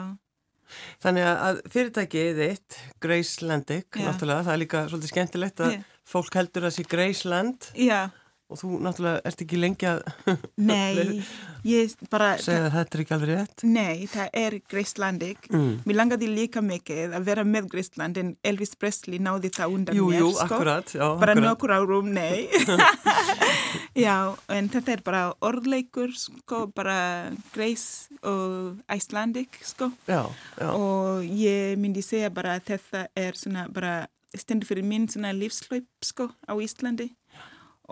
Þannig 0.98 1.22
að 1.30 1.58
fyrirtækið 1.70 2.38
þitt, 2.40 2.76
Gracelandic, 3.00 3.86
Já. 3.94 4.02
náttúrulega, 4.08 4.42
það 4.48 4.54
er 4.56 4.60
líka 4.64 4.80
svolítið 4.90 5.12
skemmtilegt 5.12 5.60
að 5.62 5.74
Já. 5.76 5.82
fólk 6.10 6.34
heldur 6.34 6.66
að 6.66 6.72
sé 6.74 6.84
Graceland 6.90 7.68
já, 7.78 8.00
og 8.46 8.60
þú 8.60 8.76
náttúrulega 8.84 9.22
ert 9.26 9.40
ekki 9.42 9.58
lengi 9.58 9.88
að 9.90 10.02
nei, 10.70 11.22
ég 11.66 11.94
bara... 12.12 12.36
segja 12.38 12.68
að 12.68 12.76
þetta 12.76 12.96
er 12.98 13.02
ekki 13.02 13.14
alveg 13.16 13.32
rétt. 13.32 13.64
Nei, 13.66 14.06
það 14.10 14.38
er 14.42 14.56
Greislandik. 14.70 15.48
Mm. 15.50 15.72
Mér 15.88 15.98
langaði 15.98 16.28
líka 16.30 16.62
mikið 16.62 17.16
að 17.18 17.26
vera 17.26 17.46
með 17.48 17.70
Greisland 17.74 18.20
en 18.22 18.32
Elvis 18.46 18.76
Presley 18.78 19.18
náði 19.22 19.50
það 19.56 19.76
undan 19.78 19.98
Jú, 19.98 20.08
mér. 20.12 20.22
jú, 20.22 20.30
sko. 20.36 20.46
akkurat, 20.46 20.94
já, 20.94 21.06
Bara 21.22 21.36
nokkur 21.38 21.74
árum, 21.74 22.10
nei. 22.14 22.46
já, 24.06 24.16
en 24.54 24.70
þetta 24.72 24.94
er 24.94 25.04
bara 25.06 25.22
orðleikur, 25.44 26.14
sko, 26.14 26.66
bara 26.76 26.98
Grace 27.54 28.14
og 28.22 28.82
Icelandic, 28.94 29.58
sko. 29.66 29.90
Já, 30.06 30.22
já, 30.60 30.68
Og 30.70 31.26
ég 31.26 31.74
myndi 31.82 32.04
segja 32.04 32.30
bara 32.30 32.60
að 32.60 32.76
þetta 32.76 33.08
er 33.18 33.38
svona 33.38 33.66
bara 33.72 34.04
stendur 34.36 34.68
fyrir 34.68 34.84
minn 34.86 35.06
svona 35.10 35.32
lífslaup, 35.34 35.86
sko, 36.04 36.30
á 36.46 36.52
Íslandi. 36.60 37.10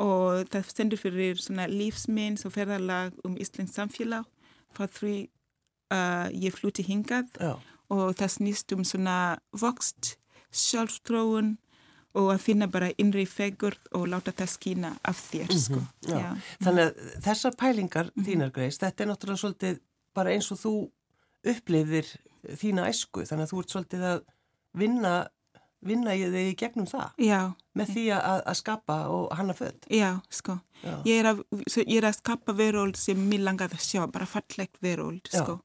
Og 0.00 0.48
það 0.50 0.70
stendur 0.72 0.98
fyrir 0.98 1.38
lífsminn 1.70 2.38
og 2.42 2.54
ferðalag 2.54 3.14
um 3.24 3.36
Íslands 3.38 3.76
samfélag 3.76 4.26
frá 4.74 4.88
því 4.90 5.14
uh, 5.94 6.26
ég 6.34 6.56
flutti 6.56 6.82
hingað. 6.82 7.30
Já, 7.38 7.54
og 7.92 8.14
það 8.18 8.32
snýst 8.38 8.74
um 8.74 8.84
svona 8.86 9.18
vokst, 9.60 10.14
sjálfstróun 10.54 11.54
og 12.14 12.28
að 12.30 12.44
finna 12.44 12.68
bara 12.70 12.92
innri 13.00 13.24
fegur 13.26 13.74
og 13.96 14.06
láta 14.12 14.32
það 14.36 14.50
skýna 14.52 14.90
af 15.02 15.18
þér, 15.32 15.54
sko. 15.58 15.80
Mhm, 15.80 16.12
já. 16.14 16.28
Þannig 16.62 16.84
að 16.84 17.16
þessar 17.26 17.56
pælingar 17.58 18.10
þínar, 18.14 18.52
Grace, 18.54 18.78
þetta 18.78 19.02
er 19.02 19.10
náttúrulega 19.10 19.42
svolítið 19.42 19.80
bara 20.14 20.30
eins 20.30 20.50
og 20.54 20.60
þú 20.62 20.74
upplifðir 21.54 22.12
þína 22.60 22.86
æsku, 22.88 23.24
þannig 23.26 23.48
að 23.48 23.50
þú 23.50 23.62
ert 23.64 23.74
svolítið 23.74 24.06
að 24.12 24.22
vinna 24.78 25.14
vinna 25.86 26.14
í 26.16 26.24
þig 26.32 26.48
í 26.50 26.56
gegnum 26.60 26.86
það 26.90 27.20
Já, 27.24 27.40
með 27.78 27.92
því 27.94 28.04
að, 28.16 28.40
að 28.50 28.58
skapa 28.60 28.96
og 29.12 29.34
hanna 29.38 29.54
född. 29.58 29.86
já, 29.92 30.10
sko. 30.30 30.58
Já. 30.84 30.94
Ég 31.08 31.20
er, 31.22 31.28
að, 31.30 31.44
ég 31.80 31.96
er 32.00 32.06
að 32.10 32.18
skapa 32.18 32.52
veröld 32.56 32.98
sem 33.00 33.20
mér 33.30 33.44
langar 33.46 33.72
að 33.72 33.84
sjá, 33.86 34.02
bara 34.12 34.26
fallegt 34.28 34.76
veröld, 34.84 35.28
sko. 35.32 35.58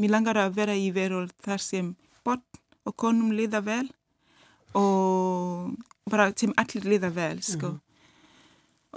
Mér 0.00 0.12
langar 0.16 0.36
að 0.40 0.56
vera 0.58 0.74
í 0.76 0.90
veröld 0.96 1.32
þar 1.44 1.62
sem 1.64 1.94
botn 2.24 2.60
og 2.88 2.96
konum 3.00 3.32
liða 3.36 3.60
vel 3.64 3.86
og 4.76 5.72
bara 6.10 6.30
sem 6.36 6.52
allir 6.60 6.86
liða 6.88 7.10
vel, 7.14 7.40
sko. 7.44 7.74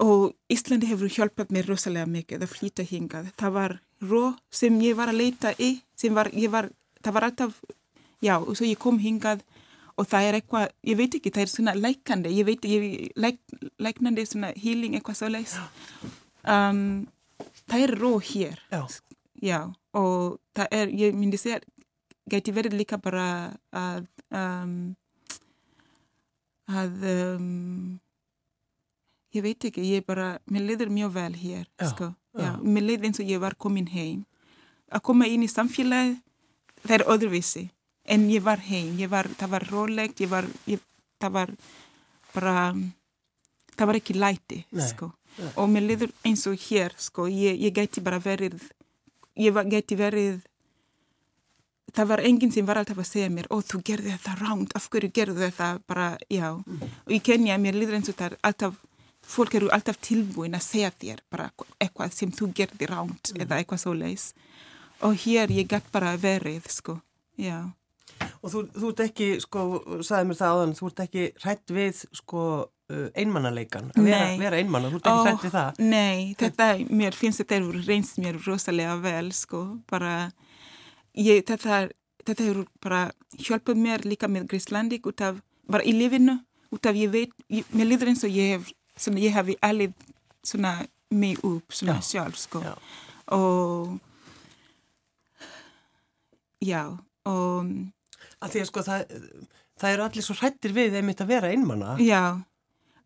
Og 0.03 0.33
Íslandi 0.49 0.87
hefur 0.89 1.11
hjálpað 1.11 1.51
mér 1.53 1.67
rosalega 1.69 2.09
mikið 2.09 2.45
að 2.45 2.53
flytja 2.55 2.85
hingað. 2.89 3.27
Það 3.37 3.51
var 3.57 3.75
ró 4.01 4.23
sem 4.53 4.79
ég 4.81 4.97
var 4.97 5.11
að 5.11 5.19
leita 5.21 5.51
í, 5.61 5.75
sem 5.95 6.15
var, 6.17 6.31
ég 6.33 6.49
var, 6.53 6.71
það 7.05 7.13
var 7.17 7.27
alltaf, 7.29 7.59
já, 8.23 8.39
og 8.39 8.55
svo 8.57 8.65
ég 8.65 8.79
kom 8.81 8.97
hingað 9.03 9.43
og 9.97 10.07
það 10.09 10.27
er 10.29 10.37
eitthvað, 10.39 10.71
ég 10.89 10.97
veit 10.97 11.15
ekki, 11.19 11.31
það 11.35 11.43
er 11.45 11.51
svona 11.51 11.73
lækandi, 11.77 12.31
ég 12.37 12.45
veit, 12.47 12.65
ég, 12.65 13.11
læk, 13.19 13.37
læknandi 13.79 14.25
svona 14.25 14.49
healing, 14.57 14.95
eitthvað 14.97 15.19
svo 15.19 15.29
leis. 15.33 15.53
Um, 16.43 16.79
það 17.69 17.85
er 17.87 17.93
ró 18.01 18.13
hér, 18.19 18.59
Já. 18.71 18.81
já, 19.43 19.59
og 19.93 20.39
það 20.57 20.67
er, 20.79 20.93
ég 21.03 21.15
myndi 21.15 21.37
segja, 21.39 21.59
geti 22.31 22.51
verið 22.55 22.77
líka 22.79 22.97
bara 23.03 23.27
að, 23.75 24.07
um, 24.33 24.75
að, 26.71 27.05
um, 27.37 27.99
ég 29.33 29.43
veit 29.45 29.65
ekki, 29.69 29.83
ég 29.93 30.05
bara, 30.07 30.37
mér 30.51 30.65
liður 30.71 30.91
mjög 30.93 31.13
vel 31.15 31.33
hér, 31.39 31.65
Já, 31.81 31.87
sko, 31.91 32.11
já. 32.39 32.51
mér 32.63 32.85
liður 32.89 33.09
eins 33.09 33.19
og 33.23 33.29
ég 33.29 33.41
var 33.43 33.55
komin 33.55 33.87
heim. 33.93 34.25
Að 34.93 35.01
koma 35.09 35.25
inn 35.29 35.43
í 35.45 35.49
samfélagið, 35.49 36.19
það 36.83 36.95
er 36.99 37.05
öðruvísi, 37.15 37.63
en 38.05 38.29
ég 38.29 38.43
var 38.43 38.59
heim, 38.67 38.95
ég 38.99 39.09
var, 39.11 39.29
það 39.39 39.49
var 39.55 39.67
rólegt, 39.71 40.19
ég 40.23 40.29
var, 40.31 40.47
ég, 40.67 40.79
það 41.23 41.35
var 41.37 41.51
bara, 42.33 42.55
það 43.77 43.89
var 43.91 43.99
ekki 43.99 44.15
læti, 44.17 44.63
Nei, 44.75 44.87
sko, 44.89 45.11
nei. 45.37 45.51
og 45.55 45.69
mér 45.71 45.85
liður 45.87 46.11
eins 46.27 46.47
og 46.49 46.57
hér, 46.67 46.95
sko, 46.99 47.27
ég, 47.31 47.59
ég 47.63 47.75
geti 47.77 48.03
bara 48.03 48.19
verið, 48.23 48.57
ég 49.39 49.53
var, 49.55 49.69
geti 49.71 49.95
verið, 49.99 50.41
það 51.93 52.09
var 52.09 52.23
enginn 52.27 52.51
sem 52.51 52.65
var 52.67 52.79
alltaf 52.81 52.99
að 53.03 53.07
segja 53.11 53.29
mér, 53.31 53.47
ó, 53.53 53.61
þú 53.61 53.79
gerði 53.85 54.15
þetta 54.15 54.33
ránt, 54.41 54.73
af 54.75 54.89
hverju 54.91 55.11
gerðu 55.13 55.43
þetta, 55.45 55.69
bara, 55.87 56.07
já. 56.29 56.49
Og 57.05 57.13
í 57.13 57.21
Kenya, 57.23 57.59
mér 57.61 57.77
líður 57.77 57.99
eins 57.99 58.09
og 58.11 58.17
það 58.19 58.31
er 58.31 58.37
alltaf, 58.49 58.81
fólk 59.23 59.53
eru 59.55 59.69
alltaf 59.71 59.95
tilbúin 60.03 60.57
að 60.57 60.65
segja 60.65 60.89
þér 60.99 61.21
bara 61.31 61.45
eitthvað 61.79 62.11
sem 62.17 62.31
þú 62.35 62.49
gerði 62.57 62.89
ránt 62.91 63.31
eða 63.37 63.61
eitthvað 63.61 63.79
svo 63.85 63.93
leis. 63.95 64.33
Og 65.03 65.15
hér 65.23 65.51
ég 65.53 65.69
gætt 65.71 65.87
bara 65.93 66.17
verið, 66.19 66.65
sko, 66.71 66.97
já. 67.39 67.61
Og 68.43 68.51
þú, 68.51 68.61
þú 68.75 68.89
ert 68.91 69.01
ekki, 69.05 69.27
sko, 69.39 69.61
sagði 70.03 70.27
mér 70.29 70.37
það 70.41 70.53
áðan, 70.57 70.73
þú 70.75 70.87
ert 70.89 71.01
ekki 71.05 71.25
hrætt 71.39 71.71
við, 71.77 71.99
sko, 72.19 72.41
einmannaleikan. 73.15 73.91
Að 73.95 74.07
Vera, 74.09 74.25
vera 74.41 74.59
einmanna, 74.59 74.89
þú 74.91 74.99
ert 74.99 75.07
ekki 75.09 75.27
hrætt 75.29 75.45
við 75.45 75.53
það. 75.55 75.79
Nei, 75.93 76.17
þetta, 76.41 76.67
mér 77.01 77.15
finnst 77.17 77.39
þetta 77.41 77.59
hefur 77.61 77.77
reynst 77.87 78.19
mér 78.21 78.39
rosalega 78.43 78.97
vel, 79.03 79.29
sko, 79.37 79.61
bara, 79.89 80.15
ég, 81.15 81.39
þetta, 81.47 81.79
þetta 82.27 82.47
hefur 82.49 82.67
bara 82.83 83.01
hjálpað 83.39 83.81
mér 83.85 84.03
líka 84.11 84.27
með 84.31 84.49
Gríslandik 84.51 85.07
út 85.09 85.23
af, 85.23 85.39
bara 85.71 85.87
í 85.87 85.95
lífinu, 85.95 86.35
út 86.75 86.91
af 86.91 86.99
ég 86.99 87.13
veit, 87.15 87.33
ég, 87.53 87.71
mér 87.71 87.93
líður 87.93 88.11
eins 88.11 88.27
og 88.27 88.35
ég 88.35 88.57
hef, 88.57 88.73
svona, 88.99 89.23
ég 89.23 89.39
hef 89.39 89.53
alveg 89.63 89.95
svona 90.43 90.75
mig 91.13 91.39
upp, 91.47 91.71
svona 91.71 92.01
Já, 92.01 92.07
sjálf, 92.11 92.43
sko, 92.43 92.59
já. 92.65 92.75
og, 93.39 93.99
já, 96.59 96.83
og, 97.29 97.75
Af 98.43 98.51
því 98.53 98.63
að, 98.63 98.69
sko, 98.71 98.83
það, 98.83 99.13
það 99.81 99.93
eru 99.95 100.03
allir 100.07 100.25
svo 100.27 100.35
hrættir 100.41 100.73
við 100.75 100.97
einmitt 100.99 101.21
að 101.23 101.31
vera 101.31 101.51
einmanna. 101.53 101.95
já, 102.03 102.23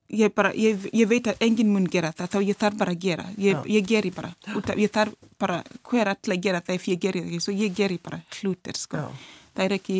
ég 0.10 0.32
bara, 0.36 0.54
ég, 0.56 0.86
ég 0.95 1.08
veit 1.12 1.28
að 1.28 1.41
enginn 1.43 1.71
mun 1.73 1.88
gera 1.91 2.13
það, 2.15 2.30
þá 2.34 2.38
ég 2.47 2.58
þarf 2.62 2.78
bara 2.80 2.93
að 2.95 3.02
gera, 3.04 3.26
ég, 3.38 3.58
ég 3.67 3.88
geri 3.89 4.12
bara, 4.15 4.30
af, 4.56 4.69
ég 4.80 4.93
þarf 4.95 5.17
bara, 5.39 5.58
hver 5.89 6.08
allir 6.13 6.38
að 6.38 6.45
gera 6.45 6.62
það 6.63 6.78
ef 6.80 6.88
ég 6.88 7.02
geri 7.04 7.23
það 7.26 7.43
svo 7.43 7.56
ég 7.58 7.76
geri 7.76 7.97
bara 8.04 8.21
hlutir, 8.39 8.80
sko, 8.80 9.02
Já. 9.04 9.36
það 9.58 9.65
er 9.65 9.76
ekki, 9.78 9.97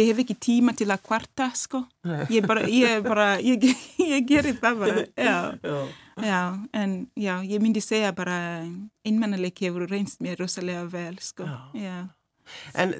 ég 0.00 0.10
hef 0.10 0.18
ekki 0.24 0.36
tíma 0.48 0.74
til 0.76 0.88
að 0.90 1.04
kvarta, 1.06 1.46
sko, 1.54 1.84
ég 2.34 2.48
bara, 2.50 2.66
ég 2.68 3.06
bara, 3.06 3.28
ég, 3.40 3.68
ég 4.02 4.26
geri 4.28 4.56
það 4.58 4.82
bara, 4.82 5.06
já, 5.14 5.38
Já. 5.62 5.78
já, 6.26 6.42
en 6.82 6.98
já, 7.14 7.34
ég 7.46 7.62
myndi 7.62 7.80
segja 7.84 8.10
bara, 8.18 8.36
einmannleiki 9.06 9.68
hefur 9.70 9.86
reynst 9.90 10.18
mér 10.26 10.42
rosalega 10.42 10.82
vel, 10.90 11.16
sko, 11.22 11.46
Já. 11.46 11.56
já, 11.86 11.96
En 12.74 12.94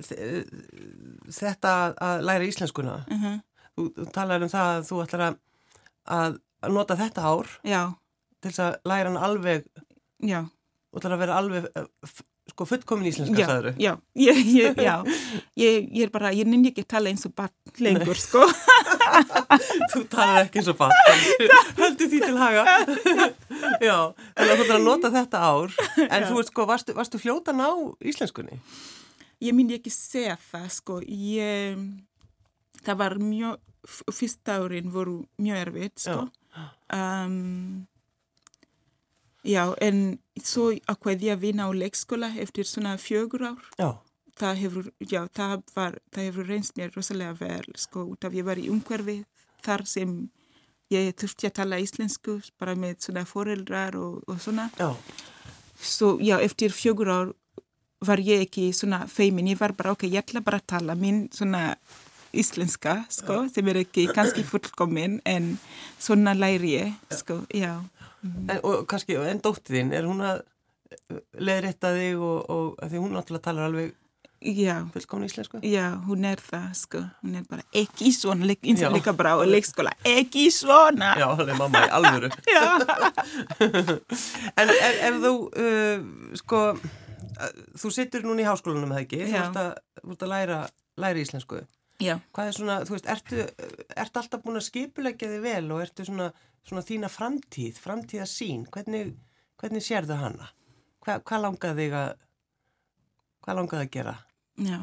þetta 1.33 1.73
að 2.03 2.23
læra 2.29 2.49
íslenskuna, 2.49 2.99
uh 3.11 3.25
-huh. 3.25 3.41
þú, 3.77 3.89
þú 3.97 4.07
talar 4.13 4.43
um 4.47 4.49
það 4.53 4.71
að 4.77 4.87
þú 4.91 5.03
ætlar 5.05 5.27
að, 5.29 6.39
að 6.63 6.73
nota 6.73 6.97
þetta 6.97 7.23
ár 7.33 7.47
já, 7.65 7.83
til 8.41 8.51
þess 8.51 8.61
að 8.69 8.79
læra 8.85 9.11
hann 9.11 9.17
alveg, 9.23 9.67
já, 10.23 10.41
þú 10.93 10.99
ætlar 11.03 11.13
að 11.13 11.19
vera 11.25 11.37
alveg, 11.41 11.65
f- 12.07 12.23
sko, 12.51 12.65
fullkomin 12.65 13.07
íslenska, 13.11 13.39
já, 13.39 13.47
sagður 13.47 13.75
já, 13.79 13.93
ég, 14.15 14.37
ég, 14.55 14.77
já, 14.77 14.97
ég, 15.65 15.89
ég 15.93 16.03
er 16.07 16.11
bara, 16.11 16.31
ég 16.33 16.47
nynni 16.47 16.69
ekki 16.71 16.83
að 16.87 16.93
tala 16.95 17.09
eins 17.11 17.27
og 17.27 17.35
barn 17.35 17.53
lengur, 17.79 18.15
sko. 18.17 18.47
Þú 19.93 20.01
talar 20.11 20.45
ekki 20.45 20.59
eins 20.59 20.69
og 20.69 20.77
bann, 20.77 20.93
höldu 21.79 22.07
því 22.11 22.19
til 22.25 22.37
haga. 22.39 22.65
Já, 23.81 24.13
þannig 24.35 24.51
að 24.51 24.57
þú 24.59 24.65
ætlar 24.65 24.77
að 24.81 24.85
nota 24.85 25.11
þetta 25.11 25.39
ár, 25.39 25.71
en 26.11 26.25
þú 26.27 26.35
veist, 26.39 26.51
sko, 26.53 26.67
varstu, 26.67 26.95
varstu 26.97 27.19
fljóta 27.19 27.53
ná 27.53 27.69
íslenskunni? 28.03 28.59
Ég 29.45 29.53
myndi 29.57 29.77
ekki 29.77 29.91
segja 29.93 30.37
það, 30.51 30.69
sko, 30.73 31.01
ég, 31.05 31.83
það 32.87 32.97
var 33.03 33.17
mjög, 33.21 33.59
f- 33.85 34.07
fyrsta 34.17 34.57
árin 34.63 34.89
voru 34.95 35.19
mjög 35.43 35.61
erfitt, 35.67 35.99
sko. 36.01 36.23
Um, 36.97 37.87
já, 39.45 39.67
en 39.85 40.19
svo 40.41 40.71
ákveði 40.89 41.29
ég 41.29 41.37
að 41.37 41.45
vinna 41.45 41.67
á 41.69 41.71
leikskóla 41.77 42.31
eftir 42.41 42.65
svona 42.69 42.97
fjögur 43.01 43.45
ár. 43.53 43.63
Já, 43.79 43.91
Það 44.37 44.59
hefur, 44.61 44.89
já, 45.01 45.23
það 45.33 45.63
var, 45.73 45.95
það 46.13 46.27
hefur 46.27 46.45
reynst 46.51 46.75
mér 46.77 46.91
rosalega 46.93 47.33
vel, 47.41 47.71
sko, 47.81 48.03
út 48.13 48.25
af 48.29 48.35
ég 48.37 48.45
var 48.45 48.59
í 48.61 48.67
umhverfi 48.69 49.23
þar 49.65 49.85
sem 49.89 50.11
ég 50.93 51.15
þurfti 51.17 51.49
að 51.49 51.55
tala 51.57 51.79
íslensku, 51.81 52.35
bara 52.61 52.75
með 52.77 52.99
svona 53.07 53.23
foreldrar 53.25 53.97
og, 53.97 54.19
og 54.29 54.37
svona. 54.45 54.67
já, 54.77 54.91
Svo, 55.81 56.19
já, 56.21 56.37
eftir 56.45 56.69
fjögur 56.73 57.09
ár 57.13 57.33
var 58.09 58.23
ég 58.23 58.47
ekki 58.47 58.71
svona 58.77 59.05
feimin, 59.11 59.53
ég 59.53 59.61
var 59.61 59.75
bara, 59.77 59.95
ok, 59.97 60.07
ég 60.09 60.23
ætla 60.23 60.43
bara 60.45 60.61
að 60.63 60.69
tala 60.75 60.97
minn 60.99 61.27
svona 61.35 61.77
íslenska, 62.37 62.99
sko, 63.13 63.45
sem 63.53 63.69
er 63.73 63.81
ekki 63.85 64.09
kannski 64.15 64.45
fullkomin, 64.47 65.21
en 65.25 65.55
svona 65.99 66.35
læri 66.37 66.75
ég, 66.77 66.97
sko, 67.23 67.41
já. 67.55 67.79
en, 68.23 68.59
og 68.63 68.85
kannski, 68.91 69.17
en 69.17 69.41
dóttið 69.45 69.79
þín, 69.79 69.95
er 69.97 70.09
hún 70.09 70.25
að 70.25 70.43
leiðrétta 71.41 71.95
þig 71.97 72.21
og, 72.23 72.51
og 72.53 72.83
því 72.83 73.01
hún 73.03 73.17
náttúrulega 73.17 73.49
talar 73.49 73.71
alveg 73.71 73.95
Já, 74.47 74.85
fullkomin 74.93 75.27
íslensku? 75.27 75.59
já, 75.65 75.97
hún 76.07 76.25
er 76.29 76.37
það, 76.37 76.67
sko, 76.77 77.01
hún 77.25 77.39
er 77.41 77.47
bara 77.49 77.65
ekki 77.73 78.13
svona, 78.13 78.45
eins 78.45 78.83
Já. 78.83 78.91
og 78.91 78.95
líka 78.95 79.15
bara 79.17 79.33
á 79.33 79.41
leikskóla, 79.49 79.95
ekki 80.05 80.51
svona. 80.53 81.15
Já, 81.17 81.27
það 81.39 81.49
er 81.51 81.59
mamma 81.59 81.81
í 81.81 81.89
alvöru. 81.97 82.31
Já. 82.55 82.67
en 84.61 84.75
ef, 84.77 85.01
ef 85.09 85.19
þú, 85.25 85.33
uh, 85.65 86.37
sko, 86.37 86.61
þú 87.81 87.93
situr 87.95 88.27
núna 88.27 88.45
í 88.45 88.49
háskólanum, 88.49 88.93
eða 88.95 89.05
ekki? 89.05 89.23
Þú 89.29 89.39
ert 89.41 89.59
að, 89.61 89.71
þú 90.03 90.13
ert 90.15 90.27
að 90.27 90.33
læra, 90.33 90.59
læra 91.05 91.23
íslensku. 91.23 91.63
Já, 92.03 92.19
Hvað 92.37 92.51
er 92.51 92.57
svona, 92.59 92.77
þú 92.85 92.93
veist, 92.97 93.07
ertu, 93.09 93.45
ertu 93.97 94.21
alltaf 94.21 94.43
búin 94.45 94.61
að 94.61 94.67
skipulegja 94.67 95.31
þig 95.33 95.45
vel 95.47 95.71
og 95.73 95.81
ertu 95.87 96.05
svona, 96.05 96.27
svona 96.67 96.85
þína 96.85 97.09
framtíð, 97.13 97.79
framtíða 97.81 98.27
sín? 98.29 98.67
Hvernig, 98.73 99.15
hvernig 99.61 99.85
sérðu 99.85 100.19
hana? 100.21 100.51
Hva, 101.07 101.17
hvað 101.25 101.45
langaði 101.47 101.87
þig 101.87 101.97
að, 102.03 102.13
hvað 103.47 103.61
langaði 103.63 103.89
að 103.89 103.95
gera? 103.97 104.17
já. 104.61 104.79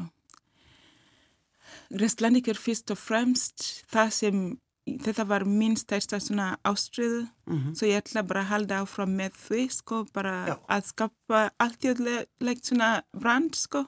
Græslandik 1.94 2.48
er 2.50 2.58
fyrst 2.58 2.90
og 2.94 2.98
fremst 2.98 3.64
það 3.92 4.10
sem, 4.16 4.38
þetta 4.86 5.24
var 5.26 5.44
minn 5.48 5.76
stærsta 5.80 6.18
svona 6.20 6.56
ástriðu, 6.64 7.26
Mm 7.48 7.74
svo 7.74 7.86
ég 7.88 8.02
ætla 8.02 8.22
bara 8.26 8.40
að 8.44 8.50
halda 8.52 8.80
áfram 8.84 9.14
með 9.16 9.32
því, 9.46 9.62
sko, 9.72 10.04
bara 10.12 10.34
Já. 10.48 10.56
að 10.68 10.82
skapa 10.90 11.50
alltjóðlegt 11.58 12.64
svona 12.68 13.02
brand, 13.12 13.54
sko, 13.56 13.86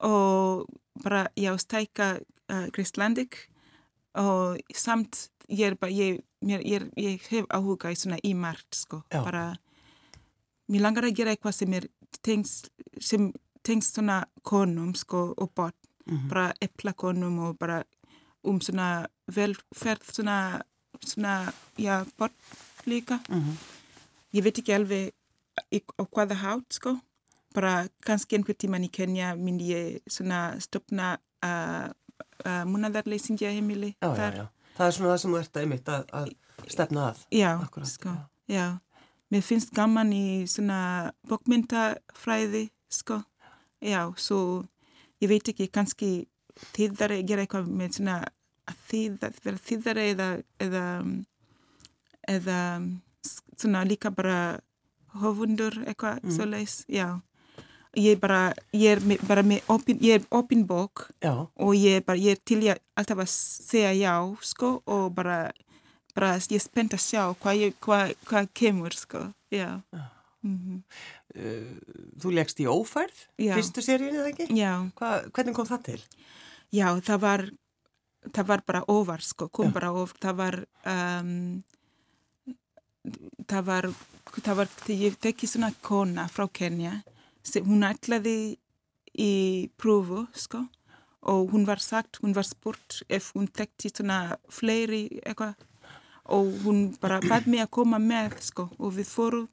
og 0.00 0.66
bara, 1.04 1.26
já, 1.36 1.52
stæka 1.58 2.18
uh, 2.52 2.66
Græslandik 2.72 3.36
og 4.14 4.58
samt 4.74 5.28
ég 5.48 5.70
er 5.72 5.74
bara, 5.80 5.92
ég, 5.92 6.20
mér, 6.44 6.60
ég, 6.66 6.88
ég 6.96 7.28
hef 7.30 7.46
áhuga 7.52 7.92
í 7.92 7.96
svona 7.98 8.18
í 8.24 8.34
margt, 8.36 8.74
sko, 8.76 9.02
Já. 9.12 9.22
bara, 9.24 9.44
mér 10.72 10.80
langar 10.86 11.04
að 11.08 11.16
gera 11.16 11.32
eitthvað 11.36 11.56
sem 11.56 11.72
er 11.78 11.86
tengst, 12.22 12.70
sem 13.00 13.30
tengst 13.64 13.94
svona 13.96 14.24
konum, 14.42 14.94
sko, 14.96 15.32
og 15.36 15.52
bort, 15.54 15.76
Mhm. 16.06 16.28
bara 16.28 16.52
eplakonum 16.60 17.38
og 17.46 17.58
bara 17.58 17.84
um 18.44 18.58
svona 18.60 19.06
velferð, 19.34 20.12
svona, 20.12 20.36
svona, 21.04 21.52
já, 21.78 22.04
bort 22.18 22.34
líka. 22.86 23.20
-hmm. 23.28 23.56
Ég 24.34 24.42
veit 24.44 24.58
ekki 24.58 24.72
alveg 24.74 25.12
í- 25.72 25.84
á 26.00 26.02
hvaða 26.04 26.34
hátt, 26.34 26.72
sko. 26.72 26.98
Bara 27.54 27.88
kannski 28.00 28.36
einhver 28.36 28.54
tíman 28.56 28.84
í 28.84 28.90
Kenya 28.90 29.34
myndi 29.36 29.68
ég 29.72 30.00
svona 30.08 30.60
stopna 30.60 31.18
að 31.42 31.92
munadarleysingja 32.66 33.50
heimili 33.50 33.94
Já, 34.02 34.16
já, 34.16 34.34
já. 34.36 34.46
Það 34.76 34.86
er 34.86 34.92
svona 34.92 35.12
það 35.12 35.18
sem 35.18 35.32
þú 35.32 35.38
ert 35.38 35.56
einmitt 35.56 35.88
að, 35.88 36.04
að 36.12 36.28
stefna 36.68 37.10
að. 37.10 37.18
Já, 37.30 37.84
sko, 37.84 38.16
já. 38.48 38.78
Mér 39.30 39.42
finnst 39.42 39.70
gaman 39.74 40.12
í 40.12 40.44
svona 40.48 41.12
bókmyndafræði, 41.28 42.70
sko. 42.88 43.22
Já, 43.80 44.12
svo 44.16 44.64
ég 45.22 45.28
veit 45.28 45.48
ekki, 45.48 45.68
kannski 45.72 46.26
þýðari, 46.74 47.22
gera 47.26 47.42
eitthvað 47.44 47.66
með 47.68 47.92
svona 47.98 48.16
að 48.70 48.78
þýða, 48.90 49.30
vera 49.44 49.62
þýðari 49.66 50.06
eða, 50.12 50.28
eða, 50.62 50.84
eða 52.30 52.60
svona 53.58 53.84
líka 53.88 54.12
bara 54.14 54.38
höfundur 55.22 55.76
eitthvað 55.84 56.22
mm. 56.22 56.32
svoleiðis, 56.36 56.78
já. 56.90 57.08
Ég 58.00 58.16
bara, 58.22 58.54
ég 58.72 58.96
er 58.96 59.24
bara 59.28 59.42
með 59.44 59.66
opin, 59.72 59.98
ég 60.00 60.22
er 60.22 60.22
opin 60.32 60.62
bók 60.64 61.10
Já, 61.20 61.44
og 61.44 61.74
ég 61.76 61.98
er 61.98 62.06
bara, 62.06 62.16
ég 62.16 62.38
er 62.38 62.40
til 62.40 62.62
ég 62.64 62.80
alltaf 62.96 63.20
að 63.20 63.28
segja 63.28 63.90
já, 63.92 64.14
sko, 64.40 64.78
og 64.88 65.10
bara, 65.12 65.50
bara 66.16 66.38
ég 66.40 66.56
er 66.56 66.64
spennt 66.64 66.96
að 66.96 67.04
sjá 67.04 67.26
hvað, 67.42 67.66
ég, 67.66 67.76
hvað, 67.84 68.14
hvað 68.30 68.48
kemur, 68.56 68.96
sko, 68.96 69.26
já. 69.52 69.76
Mm 70.42 70.80
þú 71.32 72.32
leggst 72.36 72.60
í 72.60 72.68
ófærð, 72.68 73.24
Já. 73.40 73.54
fyrstu 73.56 73.82
seríinu 73.84 74.20
eða 74.20 74.32
ekki? 74.32 74.46
Já, 74.58 74.72
Hva, 74.98 75.12
hvernig 75.32 75.56
kom 75.56 75.68
það 75.68 75.84
til? 75.86 76.00
já, 76.72 76.88
það 77.00 77.18
var, 77.20 77.44
það 78.34 78.48
var 78.48 78.62
bara 78.66 78.82
ofar, 78.90 79.22
sko, 79.24 79.48
kom 79.48 79.70
Já. 79.70 79.74
bara 79.76 79.92
ofar, 79.92 80.18
það 80.22 80.36
var, 80.40 80.58
um, 80.92 81.62
það 83.50 83.64
var, 83.68 83.88
það 84.38 84.60
var, 84.60 84.76
ég 84.88 85.18
tekki 85.22 85.48
svona 85.50 85.72
kona 85.82 86.28
frá 86.32 86.46
Kenya, 86.52 87.00
hún 87.66 87.86
ætlaði 87.86 88.36
í 89.18 89.32
pröfu, 89.80 90.26
sko, 90.34 90.64
og 91.32 91.52
hún 91.52 91.66
var 91.68 91.82
sagt, 91.82 92.22
hún 92.22 92.34
var 92.34 92.46
spurt 92.48 93.02
ef 93.08 93.30
hún 93.36 93.46
tekti 93.46 93.92
svona 93.92 94.38
fleiri 94.50 95.04
eitthvað 95.22 95.54
og 96.32 96.48
hún 96.64 96.96
bara 97.02 97.20
bæði 97.22 97.50
mig 97.50 97.62
að 97.62 97.74
koma 97.74 97.98
með, 98.02 98.38
sko, 98.46 98.68
og 98.78 98.96
við 98.96 99.10
fórum, 99.10 99.48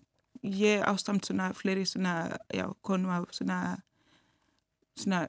ég 0.45 0.81
ástamt 0.87 1.27
svona 1.27 1.49
fleiri 1.57 1.85
svona, 1.85 2.37
já, 2.53 2.69
konu 2.85 3.11
af 3.11 3.27
svona 3.35 3.59
svona, 4.99 5.23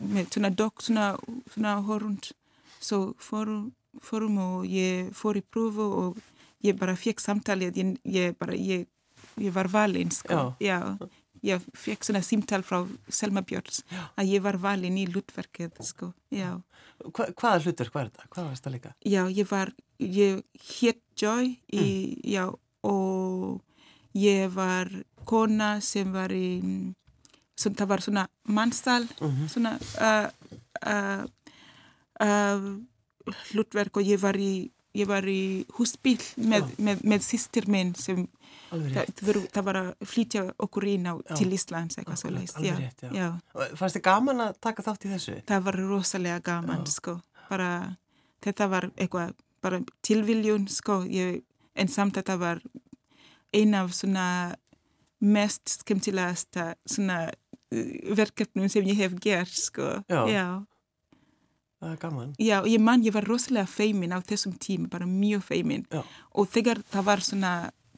með 0.00 0.30
svona 0.34 0.50
dog, 0.54 0.82
svona, 0.82 1.06
svona 1.54 1.76
horund. 1.86 2.30
Svo 2.80 3.14
fórum, 3.22 3.70
fórum 4.02 4.40
og 4.42 4.66
ég 4.70 5.12
fór 5.16 5.38
í 5.40 5.44
pröfu 5.44 5.86
og 6.06 6.18
ég 6.64 6.78
bara 6.78 6.96
fekk 6.98 7.22
samtali 7.22 7.70
að 7.70 7.80
ég, 7.82 7.94
ég 8.16 8.36
bara, 8.38 8.56
ég, 8.56 8.86
ég 9.40 9.54
var 9.54 9.70
valinn, 9.72 10.10
sko. 10.14 10.52
Já. 10.62 10.80
Ég 11.46 11.62
fekk 11.78 12.06
svona 12.06 12.22
símtal 12.24 12.62
frá 12.66 12.80
Selma 13.12 13.42
Björns 13.46 13.82
að 14.16 14.32
ég 14.32 14.42
var 14.42 14.56
valinn 14.58 14.96
í 14.98 15.06
lutverkið, 15.10 15.76
sko. 15.84 16.10
Já. 16.34 16.56
Hva, 17.04 17.28
hvaða 17.36 17.60
hlutur, 17.66 17.90
hvað 17.92 18.02
er 18.02 18.10
þetta? 18.10 18.28
Hvað 18.32 18.48
varst 18.50 18.66
það 18.66 18.76
líka? 18.78 18.94
Já, 19.04 19.22
ég 19.28 19.50
var, 19.50 19.72
hétt 20.00 21.02
Joy 21.16 21.54
í, 21.72 21.86
já, 22.28 22.50
og 22.84 23.62
ég 24.16 24.50
var 24.52 24.90
kona 25.28 25.76
sem 25.84 26.10
var 26.12 26.32
í, 26.34 26.60
sem 27.56 27.76
það 27.76 27.90
var 27.92 28.04
svona 28.04 28.26
mannstal, 28.52 29.06
svona 29.48 29.76
uh, 29.96 30.28
uh, 30.82 31.24
uh, 32.24 32.70
hlutverk 33.50 34.00
og 34.00 34.06
ég 34.06 34.20
var 34.22 34.38
í, 34.38 34.68
ég 34.96 35.08
var 35.08 35.26
í 35.28 35.66
húsbíl 35.76 36.18
með, 36.36 36.70
með, 36.78 37.02
með 37.04 37.24
sýstir 37.26 37.68
minn 37.72 37.94
sem 37.98 38.24
það, 38.70 39.12
það, 39.52 39.62
var 39.66 39.78
að 39.80 39.90
flytja 40.08 40.44
okkur 40.62 40.88
inn 40.90 41.08
á, 41.10 41.14
til 41.34 41.48
Íslands 41.54 41.98
eitthvað 41.98 42.20
svo 42.20 42.32
leist. 42.34 42.58
alveg 42.58 42.82
rétt, 42.82 43.06
já. 43.06 43.10
já. 43.14 43.28
Fannst 43.78 43.98
þið 43.98 44.04
gaman 44.08 44.44
að 44.46 44.60
taka 44.68 44.84
þátt 44.86 45.06
í 45.06 45.12
þessu? 45.14 45.38
það 45.48 45.66
var 45.68 45.80
rosalega 45.82 46.44
gaman, 46.50 46.86
sko. 46.90 47.18
Bara, 47.50 47.70
þetta 48.44 48.70
var 48.72 48.88
eitthvað, 48.94 49.34
bara 49.64 49.82
tilviljun, 50.06 50.68
sko. 50.72 51.00
Ég, 51.10 51.42
en 51.76 51.92
samt 51.92 52.18
þetta 52.18 52.38
var 52.40 52.62
ein 53.56 53.74
af 53.78 53.92
svona 53.96 54.28
mest 55.26 55.78
skemmtilegasta 55.78 56.74
svona 56.84 57.26
uh, 57.30 58.16
verkefnum 58.18 58.68
sem 58.72 58.86
ég 58.90 59.04
hef 59.04 59.20
gert, 59.22 59.54
sko. 59.54 60.00
Já. 60.10 60.24
Já. 60.32 60.48
Það 61.86 61.92
er 61.94 61.98
gaman. 62.02 62.30
Já, 62.42 62.56
ég 62.66 62.80
man, 62.82 63.02
ég 63.06 63.14
var 63.14 63.26
rosalega 63.30 63.70
feimin 63.70 64.10
á 64.10 64.18
þessum 64.26 64.56
tími, 64.58 64.88
bara 64.90 65.06
mjög 65.06 65.44
feimin. 65.46 65.84
Já. 65.94 66.02
Og 66.34 66.48
þegar 66.50 66.80
það 66.90 67.04
var 67.06 67.22
svona, 67.22 67.52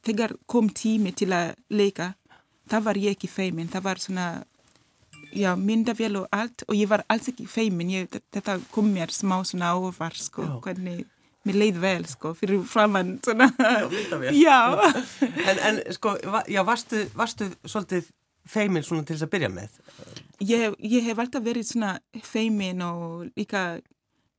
þegar 0.05 0.35
kom 0.47 0.69
tími 0.69 1.15
til 1.17 1.31
að 1.33 1.55
leika, 1.73 2.11
það 2.69 2.85
var 2.91 3.01
ég 3.01 3.17
ekki 3.17 3.31
feimin. 3.33 3.71
Það 3.73 3.87
var 3.87 4.03
svona, 4.05 4.27
já, 5.33 5.55
myndavél 5.57 6.21
og 6.21 6.29
allt, 6.37 6.67
og 6.69 6.77
ég 6.77 6.91
var 6.93 7.07
alls 7.09 7.31
ekki 7.33 7.49
feimin. 7.49 7.95
Ég, 7.97 8.21
þetta 8.37 8.59
kom 8.75 8.93
mér 8.93 9.15
smá 9.15 9.39
svona 9.49 9.73
ávar, 9.73 10.13
sko, 10.21 10.45
Já. 10.45 10.59
hvernig 10.69 11.07
mér 11.49 11.61
leið 11.63 11.81
vel, 11.81 12.05
sko, 12.13 12.35
fyrir 12.37 12.61
framann, 12.69 13.17
svona. 13.25 13.49
Já, 13.57 13.89
myndavél. 13.89 14.37
Já. 14.37 14.61
En, 15.49 15.65
en 15.65 15.81
sko, 15.97 16.19
já, 16.53 16.61
varstu, 16.69 17.07
varstu 17.17 17.49
svolítið 17.65 18.13
feimin 18.49 18.85
svona 18.87 19.05
til 19.07 19.17
þess 19.17 19.27
að 19.29 19.35
byrja 19.37 19.51
með? 19.55 19.81
Ég, 20.49 20.79
ég 20.87 21.09
hef 21.11 21.19
alltaf 21.25 21.43
verið 21.45 21.67
svona 21.73 21.97
feimin 22.25 22.83
og 22.87 23.29
líka, 23.39 23.67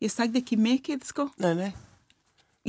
ég 0.04 0.12
sagði 0.14 0.44
ekki 0.44 0.58
mikið, 0.60 1.06
sko. 1.10 1.28
Nei, 1.44 1.54
nei. 1.60 1.72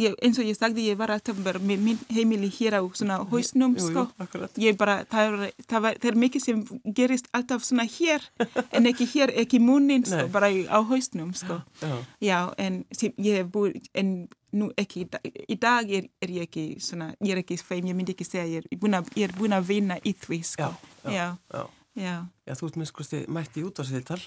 ég, 0.00 0.14
eins 0.24 0.38
og 0.40 0.46
ég 0.48 0.56
sagði, 0.56 0.86
ég 0.88 0.96
var 0.98 1.10
alltaf 1.12 1.38
bara 1.44 1.60
með 1.60 1.82
minn 1.84 1.98
heimili 2.14 2.48
hér 2.54 2.78
á 2.78 2.82
svona 2.96 3.18
hausnum, 3.30 3.74
Jú, 3.76 3.90
sko. 3.90 4.04
jú, 4.08 4.24
akkurat. 4.24 4.58
Ég 4.62 4.78
bara, 4.80 5.00
það 5.10 5.28
er, 5.44 5.54
það, 5.66 5.82
var, 5.84 5.98
það 6.00 6.10
er 6.10 6.18
mikið 6.24 6.44
sem 6.46 6.60
gerist 6.96 7.28
alltaf 7.36 7.66
svona 7.66 7.84
hér, 7.90 8.24
en 8.70 8.88
ekki 8.90 9.06
hér, 9.14 9.34
ekki 9.44 9.60
munin, 9.62 10.06
sko, 10.08 10.26
bara 10.32 10.48
á 10.50 10.78
hausnum, 10.90 11.34
sko. 11.36 11.60
Já, 11.82 11.96
Já, 12.30 12.38
en 12.58 12.84
sem, 12.96 13.12
ég 13.20 13.42
hef 13.42 13.50
búið, 13.54 13.80
en 13.94 14.14
nú 14.56 14.70
ekki, 14.80 15.04
í 15.46 15.58
dag, 15.62 15.90
er, 15.94 16.08
er 16.22 16.32
ég 16.40 16.48
ekki 16.48 16.64
svona, 16.82 17.12
ég 17.22 17.36
er 17.36 17.42
ekki 17.44 17.58
feim, 17.62 17.86
ég 17.86 17.94
myndi 17.98 18.16
ekki 18.16 18.26
segja, 18.26 18.64
ég 18.64 19.26
er 19.28 19.36
búin 19.38 19.54
að 19.54 19.68
vinna 19.68 20.00
í 20.02 20.14
því, 20.18 20.40
sko. 20.54 20.70
Já, 20.72 20.89
já, 21.04 21.28
já, 21.52 21.64
já. 21.96 22.14
já. 22.46 22.54
Þú 22.60 22.68
ert 22.70 22.88
sko 22.90 23.06
mætti 23.32 23.64
út 23.66 23.80
á 23.80 23.84
síðtal. 23.88 24.20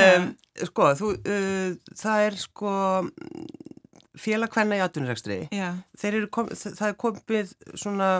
um, 0.00 0.28
sko, 0.68 0.88
þú, 1.00 1.10
uh, 1.18 1.94
það 1.98 2.26
er 2.28 2.38
sko 2.42 2.72
félagkvenna 4.20 4.78
í 4.78 4.82
atvinnurekstri. 4.84 5.38
já. 5.54 5.70
Þeir 5.98 6.18
eru 6.20 6.30
kom, 6.32 6.50
það 6.54 6.86
er 6.88 6.96
komið 7.00 7.54
svona, 7.74 8.10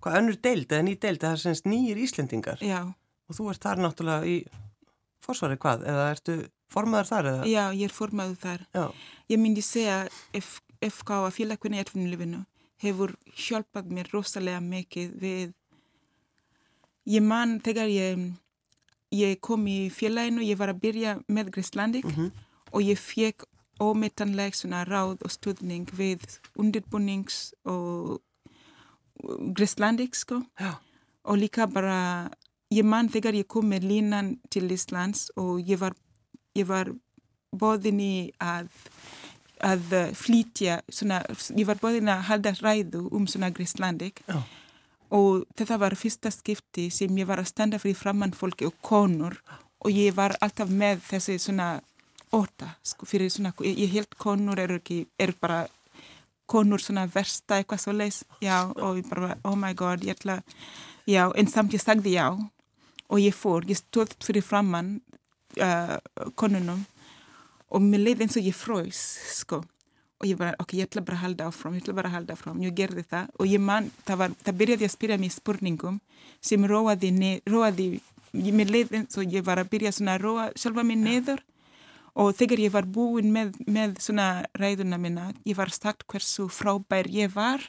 hvað 0.00 0.18
önnur 0.22 0.38
deild 0.42 0.70
eða 0.70 0.86
ný 0.86 0.96
deild, 1.00 1.20
það 1.22 1.36
er 1.36 1.42
semst 1.44 1.66
nýjir 1.68 2.00
Íslendingar 2.04 2.62
Já, 2.64 2.84
og 3.28 3.36
þú 3.36 3.50
ert 3.52 3.64
þar 3.66 3.82
náttúrulega 3.84 4.30
í 4.30 4.38
fórsvari 5.24 5.58
hvað, 5.60 5.84
eða 5.90 6.06
ertu 6.14 6.36
formaður 6.70 7.10
þar 7.10 7.30
eða? 7.32 7.48
já, 7.50 7.64
ég 7.74 7.88
er 7.90 7.94
formaður 7.94 8.38
þar. 8.44 8.66
Já, 8.74 8.84
Ég 9.30 9.38
myndi 9.42 9.62
segja 9.62 9.98
FK 10.80 11.10
að 11.26 11.34
félagkvinni 11.36 11.78
í 11.80 11.84
atvinnulífinu 11.84 12.44
hefur 12.80 13.12
hjálpað 13.36 13.90
mér 13.92 14.08
rosalega 14.14 14.62
mikið 14.64 15.10
við 15.20 15.50
ég 17.10 17.24
man 17.26 17.58
þegar 17.64 17.90
ég, 17.90 18.26
ég 19.14 19.40
kom 19.42 19.66
í 19.70 19.78
félaginu, 19.94 20.44
ég 20.46 20.58
var 20.60 20.72
að 20.72 20.82
byrja 20.84 21.16
með 21.28 21.54
Gríslandik 21.56 22.06
og 22.70 22.82
ég 22.84 23.00
fekk 23.00 23.46
ómetanleg 23.80 24.54
svona 24.54 24.84
ráð 24.84 25.24
og 25.24 25.32
stuðning 25.32 25.88
við 25.96 26.26
undirbúnings 26.60 27.50
og 27.68 28.20
Gríslandik 29.56 30.14
sko. 30.16 30.42
Já, 30.60 30.76
og 31.24 31.40
líka 31.40 31.66
bara, 31.68 32.30
ég 32.72 32.86
man 32.86 33.10
þegar 33.12 33.36
ég 33.36 33.48
kom 33.48 33.68
með 33.68 33.88
línan 33.88 34.34
til 34.52 34.70
Íslands 34.72 35.28
og 35.40 35.60
ég 35.68 35.80
var, 35.80 35.96
ég 36.56 36.68
var 36.68 36.92
bóðin 37.50 38.00
í 38.00 38.14
að, 38.40 38.70
að 39.66 39.92
uh, 39.96 40.06
flytja, 40.16 40.80
svona, 40.88 41.20
ég 41.56 41.68
var 41.68 41.80
bóðin 41.82 42.12
að 42.12 42.26
halda 42.30 42.54
ræðu 42.60 43.08
um 43.12 43.26
svona 43.28 43.50
Gríslandik 43.52 44.22
já, 44.28 44.40
og 45.10 45.44
þetta 45.58 45.78
var 45.80 45.96
fyrsta 45.98 46.30
skipti 46.34 46.88
sem 46.94 47.16
ég 47.18 47.28
var 47.28 47.42
að 47.42 47.50
standa 47.50 47.80
fyrir 47.82 47.98
framann 47.98 48.34
fólki 48.36 48.68
og 48.68 48.76
konur. 48.84 49.40
Og 49.80 49.90
ég 49.94 50.14
var 50.14 50.36
alltaf 50.44 50.70
með 50.70 51.00
þessi 51.08 51.38
svona 51.40 51.80
óta, 52.36 52.74
sko, 52.86 53.08
fyrir 53.08 53.30
svona, 53.32 53.52
ég, 53.64 53.88
held 53.90 54.14
konur 54.20 54.60
eru 54.60 54.78
ekki, 54.78 55.02
eru 55.18 55.34
bara 55.40 55.64
konur 56.50 56.82
svona 56.82 57.06
versta 57.10 57.58
eitthvað 57.58 57.82
svo 57.82 57.94
leis, 57.96 58.22
já, 58.42 58.68
og 58.68 59.00
ég 59.00 59.08
bara, 59.08 59.34
oh 59.46 59.56
my 59.58 59.72
god, 59.74 60.04
ég 60.04 60.18
ætla, 60.18 60.40
já, 61.08 61.24
en 61.34 61.50
samt 61.50 61.74
ég 61.74 61.82
sagði 61.82 62.14
já. 62.18 62.28
Og 63.10 63.18
ég 63.18 63.34
fór, 63.34 63.66
ég 63.66 63.80
stóð 63.80 64.12
fyrir 64.22 64.44
framann 64.46 65.00
uh, 65.58 65.96
konunum. 66.38 66.84
Og 67.74 67.82
mér 67.82 68.04
leið 68.04 68.26
eins 68.26 68.38
og 68.38 68.46
ég 68.46 68.54
fröys, 68.54 69.00
sko 69.40 69.64
og 70.20 70.26
ég 70.28 70.36
bara, 70.36 70.54
ok, 70.60 70.74
ég 70.76 70.88
ætla 70.88 71.02
bara 71.04 71.16
að 71.16 71.24
halda 71.24 71.46
áfram, 71.48 71.76
ég 71.76 71.84
ætla 71.84 71.96
bara 71.96 72.12
halda 72.12 72.34
áfram, 72.36 72.60
ég 72.60 72.74
gerði 72.76 73.04
það 73.08 73.30
og 73.40 73.48
ég 73.48 73.62
man, 73.64 73.86
það 74.04 74.20
var, 74.20 74.34
það 74.44 74.58
byrjaði 74.60 74.86
að 74.86 74.94
spyrja 74.94 75.20
mér 75.20 75.32
spurningum 75.32 76.00
sem 76.44 76.66
róaði, 76.68 77.10
ne- 77.16 77.40
róaði, 77.48 77.86
ég 78.36 78.56
mér 78.56 78.72
leið 78.74 78.92
eins 78.98 79.16
og 79.20 79.32
ég 79.32 79.46
var 79.46 79.62
að 79.62 79.70
byrja 79.72 79.94
svona 79.96 80.18
að 80.18 80.26
róa 80.26 80.44
sjálfa 80.60 80.84
mig 80.84 81.00
neður 81.00 81.40
og 82.20 82.34
þegar 82.36 82.60
ég 82.66 82.72
var 82.74 82.88
búin 82.90 83.32
með, 83.32 83.54
með 83.70 83.96
svona 84.04 84.28
ræðuna 84.60 84.98
minna, 85.00 85.30
ég 85.48 85.56
var 85.56 85.72
sagt 85.72 86.04
hversu 86.10 86.50
frábær 86.52 87.08
ég 87.08 87.32
var, 87.32 87.64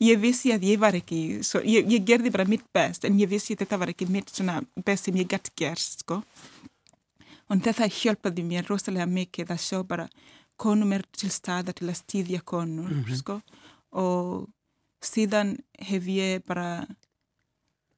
ég 0.00 0.20
vissi 0.22 0.54
að 0.54 0.64
ég 0.70 0.80
var 0.80 0.96
ekki, 0.96 1.42
svo, 1.44 1.60
ég, 1.60 1.84
ég 1.92 2.06
gerði 2.08 2.32
bara 2.32 2.48
mitt 2.48 2.64
best, 2.72 3.04
en 3.04 3.18
ég 3.20 3.28
vissi 3.28 3.52
að 3.56 3.66
þetta 3.66 3.80
var 3.82 3.92
ekki 3.92 4.08
mitt 4.08 4.32
svona 4.32 4.62
best 4.86 5.10
sem 5.10 5.18
ég 5.20 5.28
gætt 5.28 5.52
gerst, 5.58 6.06
sko. 6.06 6.22
Og 7.46 7.60
þetta 7.62 7.86
hjálpaði 7.86 8.42
mér 8.42 8.66
rosalega 8.66 9.06
mikið 9.06 9.52
að 9.54 9.62
sjá 9.62 9.82
bara 9.86 10.08
konum 10.56 10.92
er 10.96 11.04
til 11.16 11.30
staða 11.32 11.74
til 11.76 11.88
að 11.90 12.00
stýðja 12.00 12.42
konur 12.44 12.92
sko. 13.16 13.40
Og 13.96 14.46
síðan 15.04 15.56
hef 15.88 16.08
ég 16.10 16.44
bara 16.46 16.86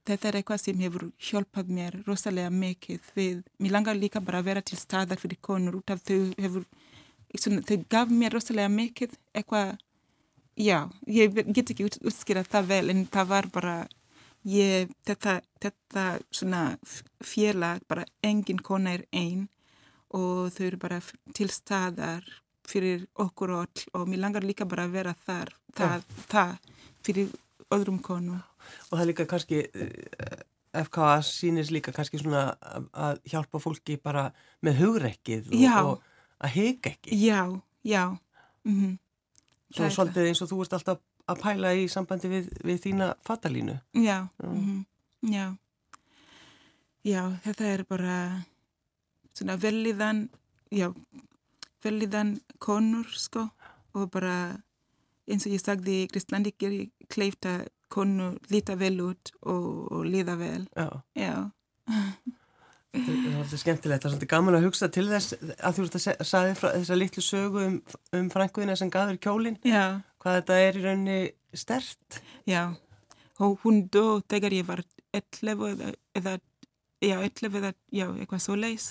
þetta 0.08 0.28
er 0.28 0.38
eitthvað 0.38 0.62
sem 0.62 0.80
hefur 0.82 1.08
hjálpað 1.20 1.72
mér 1.78 1.98
rosalega 2.06 2.50
mikið 2.52 3.10
við, 3.16 3.42
mér 3.60 3.74
langar 3.76 3.98
líka 3.98 4.22
bara 4.24 4.40
að 4.40 4.48
vera 4.50 4.64
til 4.64 4.78
staðar 4.80 5.20
fyrir 5.20 5.40
konur 5.44 5.80
út 5.80 5.92
af 5.92 6.02
þau 6.06 6.32
hefur 6.38 6.64
svona, 7.34 7.62
þau 7.68 7.76
gaf 7.92 8.14
mér 8.14 8.36
rosalega 8.36 8.72
mikið 8.72 9.14
eitthvað 9.36 9.76
já, 10.58 10.88
ég 11.06 11.36
get 11.52 11.74
ekki 11.74 11.86
út, 11.86 12.00
útskýra 12.08 12.44
það 12.48 12.72
vel 12.72 12.94
en 12.94 13.04
það 13.12 13.30
var 13.34 13.50
bara 13.54 13.76
ég, 14.48 14.90
þetta, 15.06 15.38
þetta 15.62 16.08
svona 16.30 16.64
félag, 17.24 17.84
bara 17.88 18.06
engin 18.24 18.62
kona 18.64 18.96
er 18.96 19.06
einn 19.12 19.48
og 20.14 20.48
þau 20.54 20.64
eru 20.70 20.80
bara 20.80 21.02
til 21.36 21.50
staðar 21.52 22.24
fyrir 22.68 23.06
okkur 23.14 23.54
öll 23.62 23.86
og 23.96 24.08
mér 24.08 24.22
langar 24.24 24.44
líka 24.44 24.66
bara 24.68 24.84
að 24.88 24.96
vera 24.98 25.14
þar 25.26 25.54
það, 25.76 26.04
það 26.28 26.52
fyrir 27.06 27.32
öðrum 27.74 27.98
konum. 28.04 28.42
Og 28.90 28.98
það 28.98 29.08
líka 29.10 29.26
kannski 29.28 29.62
eh, 29.64 30.38
FKA 30.84 31.18
sýnir 31.24 31.70
líka 31.72 31.92
kannski 31.96 32.20
svona 32.20 32.52
að 32.92 33.20
hjálpa 33.28 33.60
fólki 33.62 33.98
bara 34.02 34.28
með 34.64 34.82
hugrekkið 34.82 35.52
og, 35.52 35.92
og 35.92 36.44
að 36.44 36.56
hega 36.56 36.92
ekki. 36.92 37.16
Já, 37.16 37.60
já 37.82 38.16
mm 38.64 38.74
-hmm. 38.80 38.98
Svo 39.70 39.90
svolítið 39.90 40.28
eins 40.28 40.42
og 40.42 40.48
þú 40.48 40.62
ert 40.62 40.72
alltaf 40.72 40.98
að 41.28 41.40
pæla 41.42 41.74
í 41.74 41.88
sambandi 41.88 42.28
við, 42.28 42.46
við 42.64 42.78
þína 42.84 43.14
fatalínu. 43.20 43.80
Já, 43.92 44.28
mm. 44.42 44.50
Mm 44.50 44.64
-hmm. 44.66 44.84
já. 45.34 45.56
Já, 47.04 47.38
þetta 47.44 47.64
er 47.64 47.84
bara 47.84 48.44
svona 49.34 49.56
velliðan 49.56 50.28
já, 50.70 50.94
velliðan 51.84 52.36
konur 52.62 53.08
sko 53.14 53.48
og 53.96 54.10
bara 54.12 54.58
eins 55.28 55.46
og 55.46 55.54
ég 55.54 55.62
sagði 55.62 56.00
Kristlandi 56.12 56.54
gerir 56.58 56.88
kleift 57.12 57.46
að 57.48 57.68
konu 57.92 58.34
líta 58.52 58.76
vel 58.80 58.96
út 59.04 59.32
og, 59.42 59.68
og 59.92 60.04
líða 60.08 60.36
vel. 60.40 60.66
Já. 60.76 60.88
Já. 61.16 61.34
Það 62.88 63.08
er 63.08 63.32
svolítið 63.32 63.60
skemmtilegt, 63.62 64.02
það 64.02 64.08
er 64.08 64.12
svolítið 64.14 64.30
gaman 64.32 64.56
að 64.58 64.66
hugsa 64.66 64.88
til 64.92 65.04
þess 65.10 65.34
að 65.36 65.76
þú 65.76 65.84
ert 65.84 65.96
að 65.98 66.28
sagði 66.30 66.54
þessa 66.62 66.96
litlu 66.96 67.24
sögu 67.24 67.64
um, 67.64 67.74
um 68.16 68.30
frænguðina 68.32 68.76
sem 68.80 68.92
gaður 68.92 69.20
kjólinn. 69.24 69.58
Hvað 70.18 70.38
þetta 70.40 70.60
er 70.64 70.78
í 70.78 70.84
rauninni 70.84 71.18
stert. 71.56 72.20
Já, 72.48 72.62
og 73.44 73.60
hún 73.64 73.84
dó 73.92 74.18
þegar 74.28 74.56
ég 74.56 74.68
var 74.68 74.82
11 75.14 75.68
eða, 75.74 75.92
eða 76.18 76.34
já, 77.04 77.16
11 77.20 77.60
eða, 77.60 77.72
já, 77.92 78.06
eitthvað 78.16 78.44
svo 78.44 78.56
leis. 78.58 78.90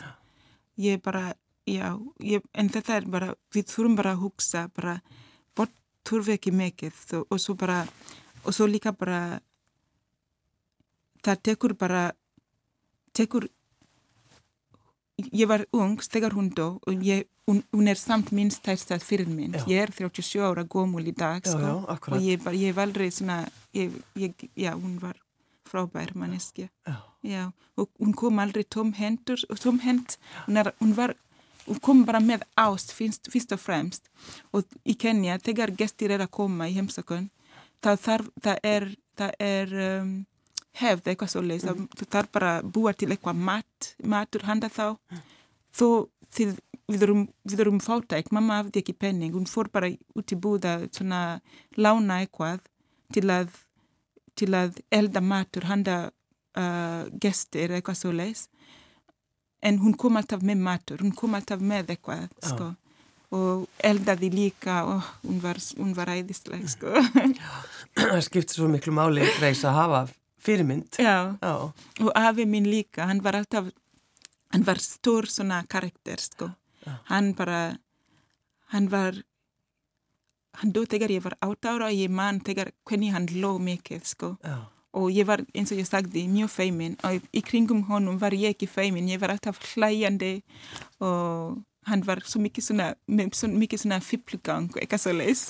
Ég 0.77 1.01
bara, 1.03 1.31
já, 1.67 1.89
ég, 2.23 2.45
en 2.53 2.69
þetta 2.73 2.95
er 2.95 3.09
bara, 3.11 3.33
við 3.55 3.67
þurfum 3.73 3.97
bara 3.99 4.15
að 4.15 4.23
hugsa, 4.23 4.67
bara, 4.75 4.97
bort 5.57 5.75
þurfi 6.07 6.37
ekki 6.37 6.53
mikið. 6.55 7.03
Og, 7.19 7.27
og 7.33 7.43
svo 7.43 7.57
bara 7.59 7.81
og 8.47 8.55
svo 8.55 8.67
líka 8.69 8.93
bara 8.95 9.39
það 11.25 11.43
tekur 11.43 11.73
bara 11.75 12.03
tekur 13.17 13.49
ég 15.33 15.49
var 15.49 15.65
ung 15.75 15.97
þegar 15.99 16.37
hún 16.37 16.51
dó 16.55 16.77
og 16.77 17.03
ég, 17.03 17.25
hún, 17.49 17.63
hún 17.73 17.89
er 17.91 17.99
samt 17.99 18.31
minnst 18.31 18.63
þærstað 18.63 19.03
fyrir 19.03 19.31
minn 19.31 19.57
já. 19.57 19.65
ég 19.67 19.87
er 19.87 19.91
37 19.91 20.43
ára 20.45 20.63
gómul 20.63 21.03
í 21.09 21.15
dag 21.17 21.41
já, 21.43 21.51
sko, 21.51 21.59
já, 21.65 21.97
og 22.13 22.19
ég, 22.21 22.43
bara, 22.43 22.55
ég 22.55 22.75
var 22.77 22.87
aldrei 22.87 23.09
svona 23.11 23.41
ég, 23.75 23.97
já, 24.55 24.75
hún 24.77 24.99
var 25.01 25.17
frábær 25.67 26.13
manneskja. 26.15 26.69
Og 27.75 27.89
hún 27.99 28.13
kom 28.15 28.39
aldrei 28.39 28.63
tom 28.63 28.93
hendur 28.95 29.41
og 29.49 29.59
tom 29.59 29.81
hend. 29.83 30.15
Hún, 30.45 30.61
hún 30.79 30.93
var 30.95 31.15
hún 31.67 31.81
kom 31.83 32.05
bara 32.07 32.21
með 32.23 32.45
ást 32.59 32.93
fyrst, 32.95 33.29
fyrst 33.31 33.53
og 33.55 33.61
fremst. 33.61 34.09
Og 34.55 34.65
í 34.87 34.95
Kenya 34.99 35.37
þegar 35.43 35.75
gestir 35.77 36.13
er 36.15 36.23
að 36.23 36.33
koma 36.39 36.69
í 36.69 36.75
heimsakun 36.77 37.29
það, 37.83 38.29
það 38.43 38.59
er, 38.63 38.87
það 39.17 39.35
er 39.43 39.73
um, 39.87 40.13
hefð 40.77 41.11
eitthvað 41.11 41.33
svo 41.33 41.43
leiðis 41.45 41.67
mm. 41.67 41.87
það 41.97 42.11
þarf 42.15 42.33
bara 42.37 42.53
að 42.59 42.71
búa 42.75 42.93
til 42.93 43.11
eitthvað 43.11 43.43
mat 43.49 43.91
matur 44.03 44.47
handa 44.47 44.69
þá. 44.71 44.87
Þó 45.75 45.87
því 46.33 46.49
við 46.87 47.03
erum, 47.03 47.23
erum 47.57 47.79
fátæk. 47.83 48.31
Mamma 48.35 48.61
hafði 48.61 48.81
ekki 48.83 48.97
penning, 48.99 49.35
hún 49.35 49.47
fór 49.49 49.71
bara 49.71 49.91
út 50.17 50.33
í 50.33 50.39
búða 50.39 50.79
svona 50.87 51.39
lána 51.75 52.21
eitthvað 52.23 52.61
til 53.15 53.27
að, 53.31 53.51
til 54.39 54.53
að 54.55 54.79
elda 54.93 55.23
matur 55.23 55.67
handa 55.67 55.97
uh, 56.07 57.03
gestir 57.21 57.75
eitthvað 57.75 57.99
svo 58.01 58.13
leiðis 58.15 58.47
en 59.61 59.79
hún 59.81 59.95
kom 59.97 60.19
alltaf 60.19 60.43
með 60.45 60.61
matur, 60.67 61.01
hún 61.01 61.15
kom 61.15 61.37
alltaf 61.37 61.63
með 61.63 61.95
eitthvað 61.95 62.27
sko 62.43 62.73
og 63.35 63.65
eldaði 63.83 64.29
líka 64.31 64.77
og 64.87 65.07
hún 65.25 65.41
var, 65.43 65.57
var 65.97 66.11
æðisleg 66.15 66.63
sko. 66.71 66.93
Það 67.97 68.21
skiptir 68.23 68.61
svo 68.61 68.69
miklu 68.71 68.93
máli 68.95 69.25
reys 69.41 69.65
að 69.67 69.75
hafa 69.81 70.01
fyrirmynd. 70.47 70.99
Já, 71.01 71.35
Já. 71.41 71.53
og 71.73 72.11
afi 72.15 72.45
minn 72.47 72.69
líka, 72.71 73.07
hann 73.09 73.19
var 73.25 73.35
alltaf, 73.41 73.67
hann 74.53 74.63
var 74.67 74.79
stór 74.79 75.27
svona 75.31 75.63
karakter 75.67 76.23
sko. 76.23 76.53
Já. 76.85 76.93
Hann 77.11 77.33
bara, 77.35 77.61
hann 78.71 78.87
var, 78.93 79.19
hann 80.61 80.71
dó 80.71 80.85
þegar 80.87 81.11
ég 81.17 81.25
var 81.27 81.35
átt 81.43 81.67
ára 81.67 81.91
og 81.91 81.99
ég 81.99 82.13
mann 82.13 82.39
þegar 82.39 82.71
hvernig 82.87 83.11
hann 83.17 83.27
ló 83.41 83.57
mikið 83.59 84.07
sko. 84.07 84.35
Og 84.97 85.07
ég 85.13 85.27
var, 85.29 85.43
eins 85.53 85.71
og 85.73 85.79
ég 85.79 85.87
sagði, 85.87 86.25
mjög 86.31 86.51
feimin. 86.55 86.97
Og 87.07 87.23
í 87.31 87.43
kringum 87.45 87.85
honum 87.91 88.19
var 88.21 88.35
ég 88.37 88.55
ekki 88.55 88.69
feimin, 88.71 89.09
ég 89.11 89.21
var 89.21 89.35
alltaf 89.35 89.61
hlæjandi. 89.73 90.39
Og 91.05 91.57
hann 91.87 92.03
var 92.07 92.21
svo 92.27 92.41
mikið 92.43 92.69
svona, 92.69 92.91
með 93.07 93.37
svo 93.39 93.49
mikið 93.53 93.85
svona 93.85 94.01
fiplugang 94.03 94.69
og 94.73 94.81
eitthvað 94.81 95.03
svo 95.05 95.15
leis. 95.15 95.47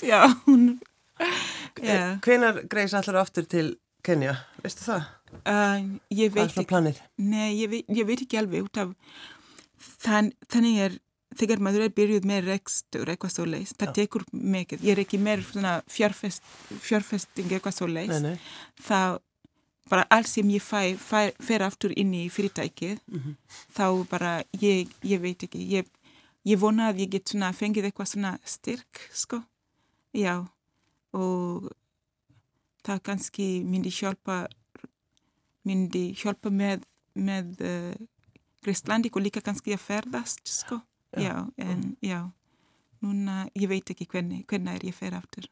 Hvenar 2.24 2.62
greis 2.70 2.94
allar 2.96 3.22
aftur 3.24 3.46
til 3.50 3.74
Kenya, 4.06 4.36
veistu 4.62 4.86
það? 4.86 5.08
Uh, 5.42 5.98
ég 6.14 6.32
veit 6.32 6.54
ekki. 6.54 6.94
Nei, 7.20 7.50
ég 7.58 7.70
veit, 7.72 7.90
ég 7.92 8.06
veit 8.08 8.22
ekki 8.22 8.38
alveg 8.40 8.68
út 8.68 8.80
af, 8.80 8.94
þann, 10.04 10.30
þannig 10.48 10.80
er, 10.86 10.96
þegar 11.38 11.62
maður 11.62 11.88
er 11.88 11.94
byrjuð 11.96 12.28
með 12.30 12.48
rekstur 12.52 13.10
eitthvað 13.10 13.34
svo 13.34 13.46
leis, 13.50 13.74
það 13.78 13.92
tekur 13.98 14.24
mikið, 14.32 14.86
ég 14.86 14.94
er 14.94 15.02
ekki 15.02 15.20
fjárfest, 15.92 16.46
fjárfesting 16.86 17.52
eitthvað 17.52 17.76
svo 17.76 17.90
nei. 18.24 18.38
þá 18.80 19.18
bara 19.90 20.06
allt 20.10 20.28
sem 20.28 20.48
ég 20.50 20.62
fæ, 20.62 20.96
fæ 20.96 21.30
fer 21.40 21.64
aftur 21.66 21.92
inn 21.96 22.14
í 22.14 22.28
fyrirtækið, 22.30 22.98
mm 23.06 23.20
-hmm. 23.20 23.34
þá 23.76 24.08
bara 24.10 24.32
ég, 24.60 24.88
ég 25.02 25.20
veit 25.20 25.42
ekki, 25.42 25.64
ég 25.76 25.86
ég 26.48 26.60
vona 26.60 26.88
að 26.90 27.04
ég 27.04 27.12
get 27.12 27.28
svona 27.28 27.52
fengið 27.56 27.88
eitthvað 27.88 28.12
svona 28.12 28.36
styrk, 28.44 29.02
sko. 29.12 29.42
Já, 30.16 30.46
og 31.16 31.68
það 32.86 33.02
kannski 33.08 33.48
myndi 33.64 33.92
hjálpa, 33.92 34.46
myndi 35.68 36.12
hjálpa 36.18 36.50
með, 36.50 36.86
með 37.14 37.64
uh, 37.64 37.94
Grislandik 38.64 39.16
og 39.16 39.26
líka 39.26 39.44
kannski 39.44 39.76
að 39.76 39.84
ferðast, 39.84 40.44
sko. 40.48 40.80
Já, 41.16 41.22
já 41.28 41.36
en 41.64 41.96
já, 42.04 42.20
núna 43.04 43.46
ég 43.56 43.68
veit 43.70 43.90
ekki 43.90 44.08
hvernig, 44.08 44.44
hvernig 44.48 44.78
er 44.78 44.88
ég 44.90 44.96
fer 44.96 45.16
aftur. 45.16 45.48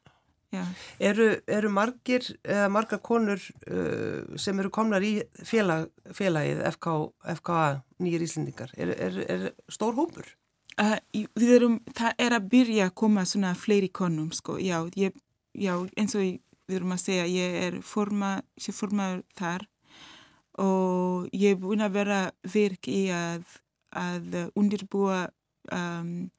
Eru, 1.02 1.28
eru 1.50 1.70
margir, 1.72 2.24
eða 2.46 2.68
margar 2.72 3.00
konur 3.04 3.42
uh, 3.68 4.36
sem 4.40 4.58
eru 4.62 4.70
komnar 4.72 5.04
í 5.04 5.18
félag, 5.44 5.90
félagið 6.16 6.62
FK, 6.72 6.96
FKA 7.40 7.66
nýjir 8.02 8.24
íslendingar? 8.26 8.72
Er, 8.78 8.92
er, 8.94 9.20
er 9.26 9.46
stór 9.72 9.96
hópur? 9.98 10.28
Uh, 10.76 10.96
við 11.12 11.54
erum, 11.58 11.78
það 11.96 12.24
er 12.26 12.36
að 12.36 12.50
byrja 12.52 12.88
að 12.88 12.96
koma 13.02 13.24
svona 13.28 13.54
fleiri 13.56 13.88
konum 13.88 14.28
sko, 14.36 14.58
já, 14.60 14.78
ég, 14.96 15.16
já, 15.56 15.72
eins 15.96 16.16
og 16.16 16.24
við 16.66 16.78
erum 16.78 16.92
að 16.96 17.04
segja, 17.04 17.28
ég 17.30 17.56
er 17.66 17.78
forma, 17.86 18.36
ég 18.60 18.76
formar 18.76 19.22
þar 19.38 19.66
og 20.62 21.26
ég 21.36 21.54
er 21.54 21.60
búin 21.60 21.84
að 21.84 21.96
vera 21.98 22.20
virk 22.52 22.88
í 22.88 23.06
að, 23.12 23.44
að 23.96 24.38
undirbúa 24.56 25.26
um, 25.72 26.30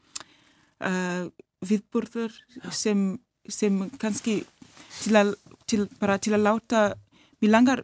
uh, 0.82 1.28
viðburður 1.66 2.34
sem, 2.70 3.18
sem 3.50 3.84
kannski 4.02 4.40
til 5.02 5.20
að, 5.20 5.36
til, 5.70 5.86
bara 6.00 6.18
til 6.22 6.36
að 6.38 6.46
láta, 6.48 6.82
mér 7.42 7.54
langar 7.54 7.84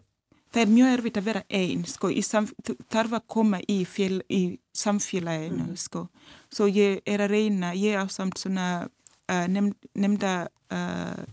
það 0.53 0.61
er 0.61 0.73
mjög 0.73 0.91
erfitt 0.93 1.19
að 1.19 1.27
vera 1.29 1.43
einn, 1.59 1.85
sko, 1.89 2.09
þarf 2.93 3.15
að 3.17 3.29
koma 3.35 3.59
í, 3.69 3.79
fél, 3.89 4.21
í 4.29 4.41
samfélaginu, 4.77 5.69
mm. 5.71 5.79
sko. 5.81 6.05
Svo 6.53 6.67
ég 6.69 7.01
er 7.09 7.23
að 7.25 7.33
reyna, 7.33 7.73
ég 7.77 7.97
á 7.97 8.05
samt 8.11 8.41
svona 8.41 8.67
uh, 8.85 9.45
nefnd, 9.49 9.89
nefnda 9.97 10.33
uh, 10.73 11.23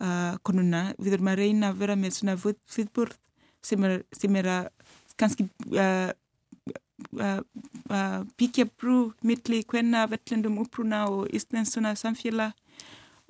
uh, 0.00 0.38
konuna, 0.46 0.86
við 0.98 1.18
erum 1.18 1.32
að 1.34 1.42
reyna 1.44 1.72
að 1.72 1.82
vera 1.82 1.98
með 2.00 2.16
svona 2.16 2.38
viðbúrð 2.40 3.18
sem 3.64 3.84
er, 3.84 4.00
sem 4.16 4.40
er 4.40 4.48
að 4.48 4.70
kannski 5.20 5.44
byggja 8.40 8.64
brú 8.80 9.10
mittli 9.26 9.60
hvenna 9.68 10.06
vettlendum 10.08 10.58
uppruna 10.62 11.02
og 11.12 11.28
íslensk 11.36 11.74
svona 11.74 11.92
samfélag 11.96 12.56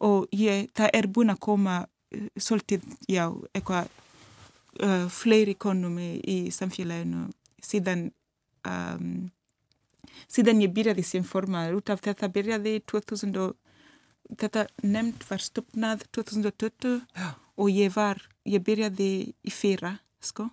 og 0.00 0.30
ég, 0.32 0.68
það 0.76 0.94
er 0.96 1.08
búin 1.12 1.32
að 1.32 1.42
koma 1.44 1.80
svolítið, 2.40 2.84
já, 3.08 3.26
eitthvað 3.54 3.90
uh, 4.82 5.06
fleiri 5.12 5.54
konum 5.60 5.98
í, 6.02 6.12
í 6.24 6.38
samfélaginu 6.54 7.28
síðan 7.62 8.08
um, 8.66 9.28
síðan 10.30 10.62
ég 10.64 10.72
byrjaði 10.74 11.04
sem 11.06 11.26
formaður. 11.26 11.80
Út 11.80 11.92
af 11.92 12.02
þetta 12.04 12.30
byrjaði 12.32 12.78
2000 12.90 13.36
og 13.42 14.38
þetta 14.40 14.66
nefnd 14.86 15.26
var 15.28 15.44
stopnað 15.44 16.06
2020 16.14 17.00
Já. 17.16 17.28
og 17.60 17.70
ég 17.74 17.92
var, 17.94 18.22
ég 18.46 18.64
byrjaði 18.64 19.12
í 19.32 19.54
fyrra, 19.54 19.96
sko. 20.22 20.48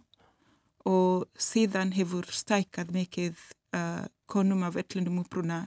Og 0.88 1.28
síðan 1.40 1.92
hefur 1.98 2.28
stækkað 2.32 2.94
mikið 2.96 3.42
uh, 3.76 4.06
konum 4.30 4.64
af 4.68 4.80
öllundum 4.80 5.22
uppruna 5.24 5.66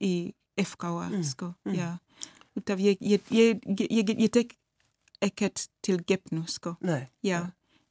í 0.00 0.32
FKA, 0.60 1.08
sko, 1.24 1.54
já 1.72 1.96
út 2.60 2.70
af 2.76 2.78
ég, 2.84 3.00
ég, 3.00 3.20
ég, 3.32 4.14
ég, 4.20 4.30
tek 4.32 4.54
ekkert 5.20 5.66
til 5.84 5.98
gefnu, 6.08 6.44
sko 6.48 6.76
Nei. 6.84 7.02
Já, 7.26 7.42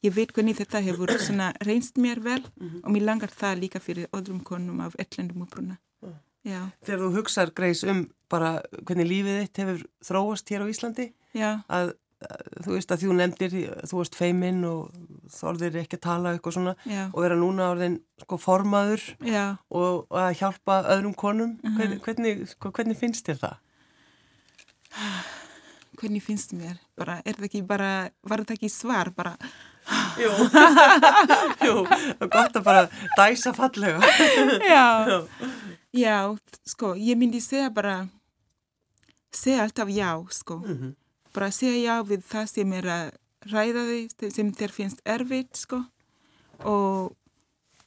ég 0.06 0.16
veit 0.16 0.32
hvernig 0.34 0.58
þetta 0.58 0.82
hefur 0.86 1.12
svona 1.28 1.52
reynst 1.66 1.98
mér 2.02 2.22
vel 2.26 2.42
Mhm. 2.60 2.82
og 2.84 2.92
mér 2.96 3.06
langar 3.12 3.30
það 3.34 3.60
líka 3.66 3.80
fyrir 3.84 4.08
öðrum 4.16 4.44
konum 4.44 4.80
af 4.86 4.96
ellendum 5.00 5.44
uppruna. 5.46 5.78
Já, 6.48 6.70
Þegar 6.88 7.02
þú 7.04 7.08
hugsar, 7.18 7.50
Greis, 7.54 7.82
um 7.84 8.06
bara 8.32 8.62
hvernig 8.88 9.10
lífið 9.10 9.42
þitt 9.44 9.58
hefur 9.60 9.82
þróast 10.08 10.48
hér 10.50 10.64
á 10.64 10.72
Íslandi, 10.72 11.06
já, 11.36 11.50
að, 11.70 11.92
þú 12.64 12.72
veist 12.78 12.92
að 12.96 13.04
þú 13.04 13.16
nefndir, 13.18 13.56
þú 13.84 13.98
varst 14.00 14.16
feiminn 14.16 14.64
og 14.66 14.94
þorðir 15.36 15.76
ekki 15.82 15.98
að 16.00 16.04
tala 16.08 16.32
eitthvað 16.34 16.56
svona 16.56 16.76
já, 16.88 17.10
og 17.12 17.20
vera 17.26 17.36
núna 17.36 17.68
orðin 17.74 18.00
sko 18.24 18.40
formaður 18.40 19.04
já. 19.28 19.58
og, 19.70 20.08
að 20.16 20.32
hjálpa 20.40 20.80
öðrum 20.96 21.16
konum. 21.20 21.58
Mhm. 21.64 21.76
hvernig, 21.78 22.00
hvernig, 22.08 22.48
sko, 22.56 22.72
hvernig 22.72 22.98
finnst 23.04 23.28
þér 23.28 23.40
það? 23.44 23.58
Hvernig 26.00 26.24
finnst 26.24 26.54
mér? 26.56 26.78
Bara, 26.98 27.18
er 27.28 27.36
það 27.36 27.48
ekki 27.50 27.62
bara, 27.68 27.90
var 28.24 28.44
það 28.46 28.56
ekki 28.58 28.70
svar? 28.72 29.10
Bara, 29.16 29.34
Jú, 30.22 30.30
jú, 31.66 31.76
gott 32.30 32.58
að 32.60 32.64
bara 32.66 32.84
dæsa 33.18 33.54
fallega. 33.58 33.98
já, 34.62 35.24
já, 35.98 36.18
sko, 36.70 36.92
ég 37.00 37.18
myndi 37.18 37.42
segja 37.42 37.72
bara, 37.74 38.04
segja 39.34 39.64
alltaf 39.66 39.90
já, 39.90 40.12
sko. 40.36 40.60
Mhm. 40.62 40.92
Bara 41.34 41.50
segja 41.54 41.80
já 41.82 41.96
við 42.06 42.22
það 42.30 42.46
sem 42.54 42.74
er 42.78 42.90
að 42.90 43.10
ræða 43.50 43.86
þig, 43.90 44.30
sem 44.36 44.52
þér 44.60 44.76
finnst 44.78 45.02
erfitt, 45.10 45.58
sko. 45.66 45.82
Og 46.70 47.16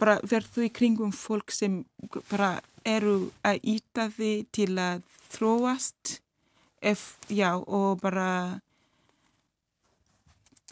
bara 0.01 0.19
verðu 0.27 0.67
í 0.67 0.73
kringum 0.75 1.13
fólk 1.15 1.53
sem 1.55 1.85
bara 2.33 2.57
eru 2.89 3.31
að 3.47 3.61
íta 3.77 4.09
þig 4.11 4.47
til 4.59 4.73
að 4.81 5.03
þróast. 5.37 6.19
Ef, 6.83 7.03
já, 7.31 7.51
og 7.63 8.01
bara 8.03 8.29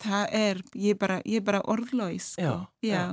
það 0.00 0.24
er, 0.34 0.62
ég 0.74 0.98
bara, 0.98 1.20
ég 1.28 1.44
bara 1.46 1.60
orðlaus, 1.70 2.32
sko. 2.34 2.42
Já, 2.82 2.96
já. 2.96 3.04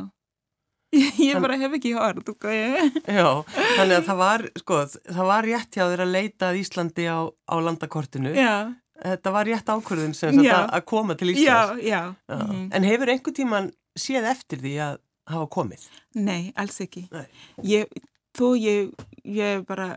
ég 1.27 1.39
bara 1.43 1.59
hef 1.59 1.77
ekki 1.77 1.93
orð, 1.99 2.33
sko. 2.33 2.51
Já, 2.55 3.29
þannig 3.51 3.99
að 3.99 4.09
það 4.09 4.19
var, 4.23 4.45
sko, 4.63 4.81
það 5.11 5.31
var 5.31 5.49
rétt 5.51 5.77
hjá 5.77 5.85
þér 5.85 6.05
að 6.07 6.13
leita 6.15 6.51
Íslandi 6.57 7.07
á, 7.11 7.19
á 7.29 7.55
landakortinu. 7.61 8.33
Já, 8.37 8.57
Þetta 8.97 9.31
var 9.33 9.45
rétt 9.45 9.67
ákvörðun 9.69 10.13
sem 10.17 10.33
sagt 10.33 10.45
Já. 10.45 10.55
að, 10.55 10.71
að 10.73 10.85
koma 10.89 11.15
til 11.17 11.27
já, 11.29 11.35
Íslands. 11.37 11.83
já. 11.85 11.99
Já. 12.29 12.37
mhm. 12.37 12.63
En 12.73 12.87
hefur 12.87 13.11
einhver 13.13 13.35
tíman 13.37 13.67
séð 13.97 14.29
eftir 14.31 14.61
því 14.63 14.73
að 14.87 14.95
hafa 15.29 15.49
komið? 15.53 15.83
Nei, 16.17 16.53
alls 16.57 16.79
ekki. 16.81 17.03
Nei. 17.13 17.27
Ég, 17.67 17.91
þó 18.37 18.47
ég, 18.57 18.89
ég 19.37 19.65
bara, 19.69 19.91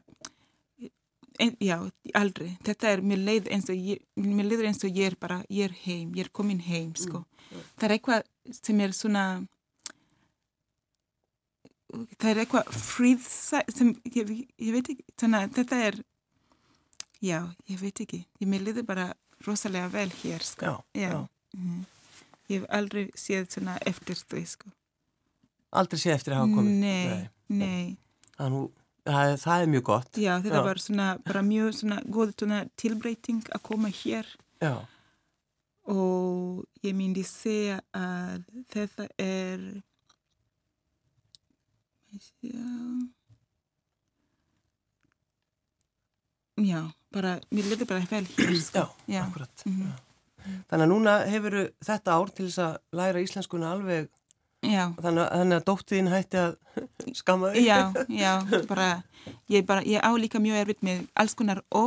en, 1.40 1.54
já, 1.64 1.76
aldrei. 2.18 2.50
Þetta 2.66 2.90
er, 2.94 3.02
mér 3.06 3.22
leið 3.26 3.48
eins 3.54 3.70
og 3.72 3.78
ég, 3.78 4.02
mér 4.20 4.48
leiður 4.48 4.68
eins 4.70 4.82
og 4.86 4.98
ég 5.00 5.12
er 5.12 5.16
bara, 5.20 5.40
ég 5.52 5.70
er 5.70 5.76
heim, 5.84 6.12
ég 6.18 6.26
er 6.26 6.32
komin 6.36 6.60
heim, 6.66 6.92
sko. 6.98 7.24
Það 7.78 7.86
er 7.88 7.94
eitthvað 7.96 8.28
sem 8.60 8.82
er 8.84 8.94
svona, 8.96 9.24
það 12.18 12.28
er 12.32 12.42
eitthvað 12.44 12.74
fríðsæ, 12.86 13.62
sem, 13.74 13.94
ég, 14.14 14.34
ég 14.60 14.74
veit 14.76 14.92
ekki, 14.94 15.06
svona, 15.18 15.44
þetta 15.56 15.80
er, 15.88 16.00
já, 17.24 17.40
ég 17.70 17.80
veit 17.82 18.04
ekki. 18.06 18.24
Ég 18.42 18.50
mér 18.50 18.66
leiður 18.66 18.86
bara 18.90 19.08
rosalega 19.46 19.88
vel 19.92 20.10
hér, 20.22 20.44
sko. 20.46 20.76
Já, 20.94 21.06
já. 21.06 21.16
Mhm. 21.56 21.80
Ég 22.50 22.60
hef 22.64 22.70
aldrei 22.74 23.04
séð 23.14 23.44
svona 23.54 23.76
eftirstuð, 23.86 24.46
sko. 24.56 24.70
Aldrei 25.78 26.00
séð 26.02 26.16
eftir 26.16 26.34
að 26.34 26.40
hafa 26.42 26.56
komið? 26.56 26.78
Nei, 26.82 27.28
nei. 27.48 27.84
Það 28.34 28.46
er, 28.46 28.54
nú, 28.56 28.62
það 29.14 29.34
það 29.44 29.62
er 29.64 29.70
mjög 29.74 29.84
gott. 29.90 30.10
Já, 30.20 30.32
þetta 30.44 30.60
Já. 30.60 30.64
var 30.68 30.80
svona 30.86 31.08
bara 31.26 31.42
mjög 31.42 31.74
svona 31.80 31.98
góð 32.16 32.32
svona 32.38 32.60
tilbreyting 32.76 33.42
að 33.54 33.62
koma 33.68 33.88
hér 34.02 34.26
Já, 34.62 34.74
og 35.90 36.64
ég 36.84 36.94
myndi 36.94 37.24
segja 37.26 37.80
að 37.96 38.44
þetta 38.74 39.08
er 39.18 39.82
já 46.60 46.80
bara, 47.14 47.34
mér 47.50 47.68
lefði 47.72 47.86
bara 47.88 48.04
vel 48.10 48.24
hér 48.36 48.54
sko. 48.60 48.84
já, 49.06 49.14
Já. 49.16 49.22
akkurat. 49.24 49.62
Mhm. 49.66 49.82
já. 49.86 49.96
Þannig 50.70 50.84
að 50.86 50.90
núna 50.90 51.14
hefur 51.28 51.54
þetta 51.84 52.12
ár 52.16 52.30
til 52.32 52.46
þess 52.48 52.58
að 52.64 52.76
læra 52.96 53.20
íslenskuna 53.20 53.72
alveg, 53.74 54.08
já, 54.64 54.84
þannig 55.00 55.22
að, 55.24 55.30
þannig 55.38 55.56
að 55.58 55.66
dóttiðin 55.70 56.12
hætti 56.12 56.40
að 56.40 56.54
skamma 57.20 57.52
þig. 57.54 57.66
já, 57.66 57.78
já 58.22 58.32
bara, 58.68 58.88
ég 59.52 59.66
bara, 59.68 59.84
ég 59.88 60.00
á 60.04 60.10
líka 60.20 60.42
mjög 60.42 60.62
erfitt 60.64 60.84
með 60.86 61.04
alls 61.14 61.36
konar 61.38 61.62
ó, 61.70 61.84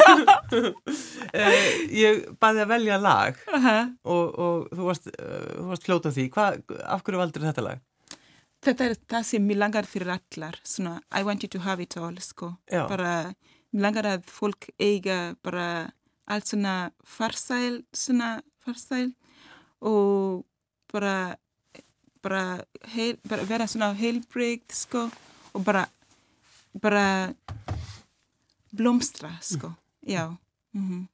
Eh, 1.31 1.67
ég 1.95 2.23
baði 2.41 2.65
að 2.65 2.71
velja 2.73 2.99
lag 3.01 3.39
Aha. 3.55 3.77
og, 4.05 4.33
og 4.41 4.65
þú, 4.73 4.87
varst, 4.89 5.11
uh, 5.13 5.61
varst 5.69 5.87
fljóta 5.87 6.13
því. 6.15 6.27
Hva, 6.35 6.49
af 6.91 7.05
hverju 7.07 7.21
valdur 7.21 7.47
þetta 7.47 7.67
lag? 7.67 7.83
Þetta 8.65 8.89
er 8.91 8.97
það 9.15 9.29
sem 9.31 9.47
mér 9.47 9.61
langar 9.63 9.89
fyrir 9.89 10.11
allar, 10.17 10.59
svona, 10.67 10.99
I 11.17 11.25
want 11.27 11.45
you 11.45 11.53
to 11.55 11.63
have 11.65 11.83
it 11.83 11.97
all, 12.01 12.17
sko. 12.25 12.55
Já. 12.71 12.85
Bara, 12.91 13.15
langar 13.73 14.09
að 14.09 14.27
fólk 14.31 14.71
eiga 14.81 15.37
bara 15.45 15.91
allt 16.31 16.51
svona 16.51 16.91
farsæl, 17.07 17.83
svona 17.93 18.41
farsæl 18.63 19.13
og 19.81 20.45
bara, 20.93 21.37
bara, 22.23 22.61
heil, 22.95 23.19
bara 23.29 23.47
vera 23.49 23.67
svona 23.71 23.93
heilbreykt, 23.97 24.75
sko, 24.75 25.07
og 25.55 25.65
bara, 25.65 25.87
bara 26.81 27.33
blómstra, 28.71 29.37
sko, 29.43 29.75
já. 30.07 30.29
Mm 30.75 31.07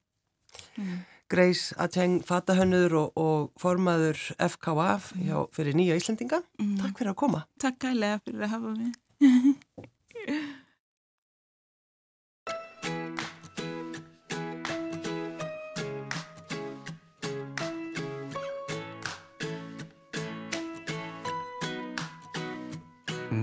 Greis 1.29 1.73
Atjeng 1.77 2.21
Fatahönnur 2.23 2.92
og, 2.95 3.16
og 3.19 3.49
formaður 3.59 4.21
FKA 4.38 4.93
hjá, 5.18 5.41
fyrir 5.57 5.74
Nýja 5.74 5.97
Íslendinga. 5.99 6.39
Takk 6.78 7.01
fyrir 7.01 7.11
að 7.11 7.18
koma. 7.18 7.41
Takk 7.59 7.80
kærlega 7.83 8.20
fyrir 8.22 8.47
að 8.47 8.53
hafa 8.55 8.74
mig. 8.76 8.95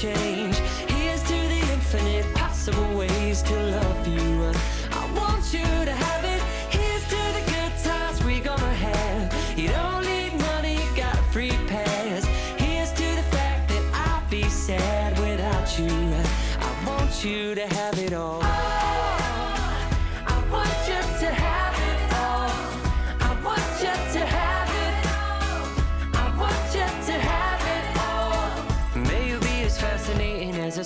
Change. 0.00 0.56
Here's 0.88 1.22
to 1.24 1.28
the 1.28 1.60
infinite 1.74 2.34
possible 2.34 2.96
ways 2.96 3.42
to 3.42 3.52
love 3.52 3.69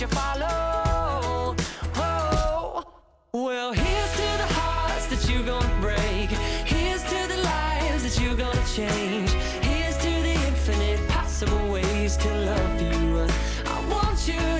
you 0.00 0.06
follow. 0.06 1.54
Oh. 1.96 2.82
Well, 3.34 3.72
here's 3.72 4.12
to 4.12 4.28
the 4.42 4.48
hearts 4.54 5.06
that 5.08 5.28
you're 5.28 5.42
gonna 5.42 5.80
break. 5.80 6.30
Here's 6.64 7.02
to 7.02 7.28
the 7.28 7.42
lives 7.42 8.04
that 8.04 8.22
you're 8.22 8.36
gonna 8.36 8.66
change. 8.74 9.30
Here's 9.60 9.98
to 9.98 10.10
the 10.28 10.34
infinite 10.48 11.06
possible 11.08 11.70
ways 11.70 12.16
to 12.16 12.28
love 12.34 12.80
you. 12.80 13.26
I 13.66 13.86
want 13.90 14.26
you 14.26 14.59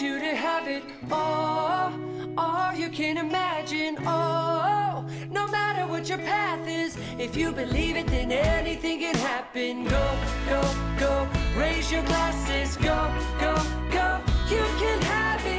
you 0.00 0.18
to 0.20 0.34
have 0.36 0.68
it 0.68 0.82
all. 1.10 1.92
All 2.36 2.74
you 2.74 2.88
can 2.88 3.16
imagine. 3.16 3.96
Oh, 4.06 5.04
no 5.30 5.48
matter 5.48 5.86
what 5.86 6.08
your 6.08 6.18
path 6.18 6.68
is, 6.68 6.96
if 7.18 7.36
you 7.36 7.50
believe 7.52 7.96
it, 7.96 8.06
then 8.06 8.30
anything 8.30 9.00
can 9.00 9.16
happen. 9.16 9.84
Go, 9.84 10.18
go, 10.48 10.62
go. 10.98 11.28
Raise 11.56 11.90
your 11.90 12.04
glasses. 12.04 12.76
Go, 12.76 13.10
go, 13.40 13.56
go. 13.90 14.20
You 14.48 14.64
can 14.78 15.02
have 15.02 15.44
it 15.44 15.54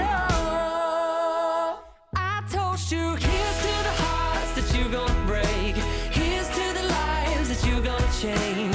all. 0.00 1.84
I 2.16 2.42
told 2.50 2.80
you, 2.90 3.14
here's 3.14 3.58
to 3.66 3.74
the 3.88 3.94
hearts 4.02 4.52
that 4.56 4.74
you're 4.76 4.90
gonna 4.90 5.26
break. 5.26 5.76
Here's 6.10 6.48
to 6.48 6.72
the 6.78 6.84
lives 6.88 7.48
that 7.50 7.64
you're 7.68 7.82
gonna 7.82 8.12
change. 8.20 8.71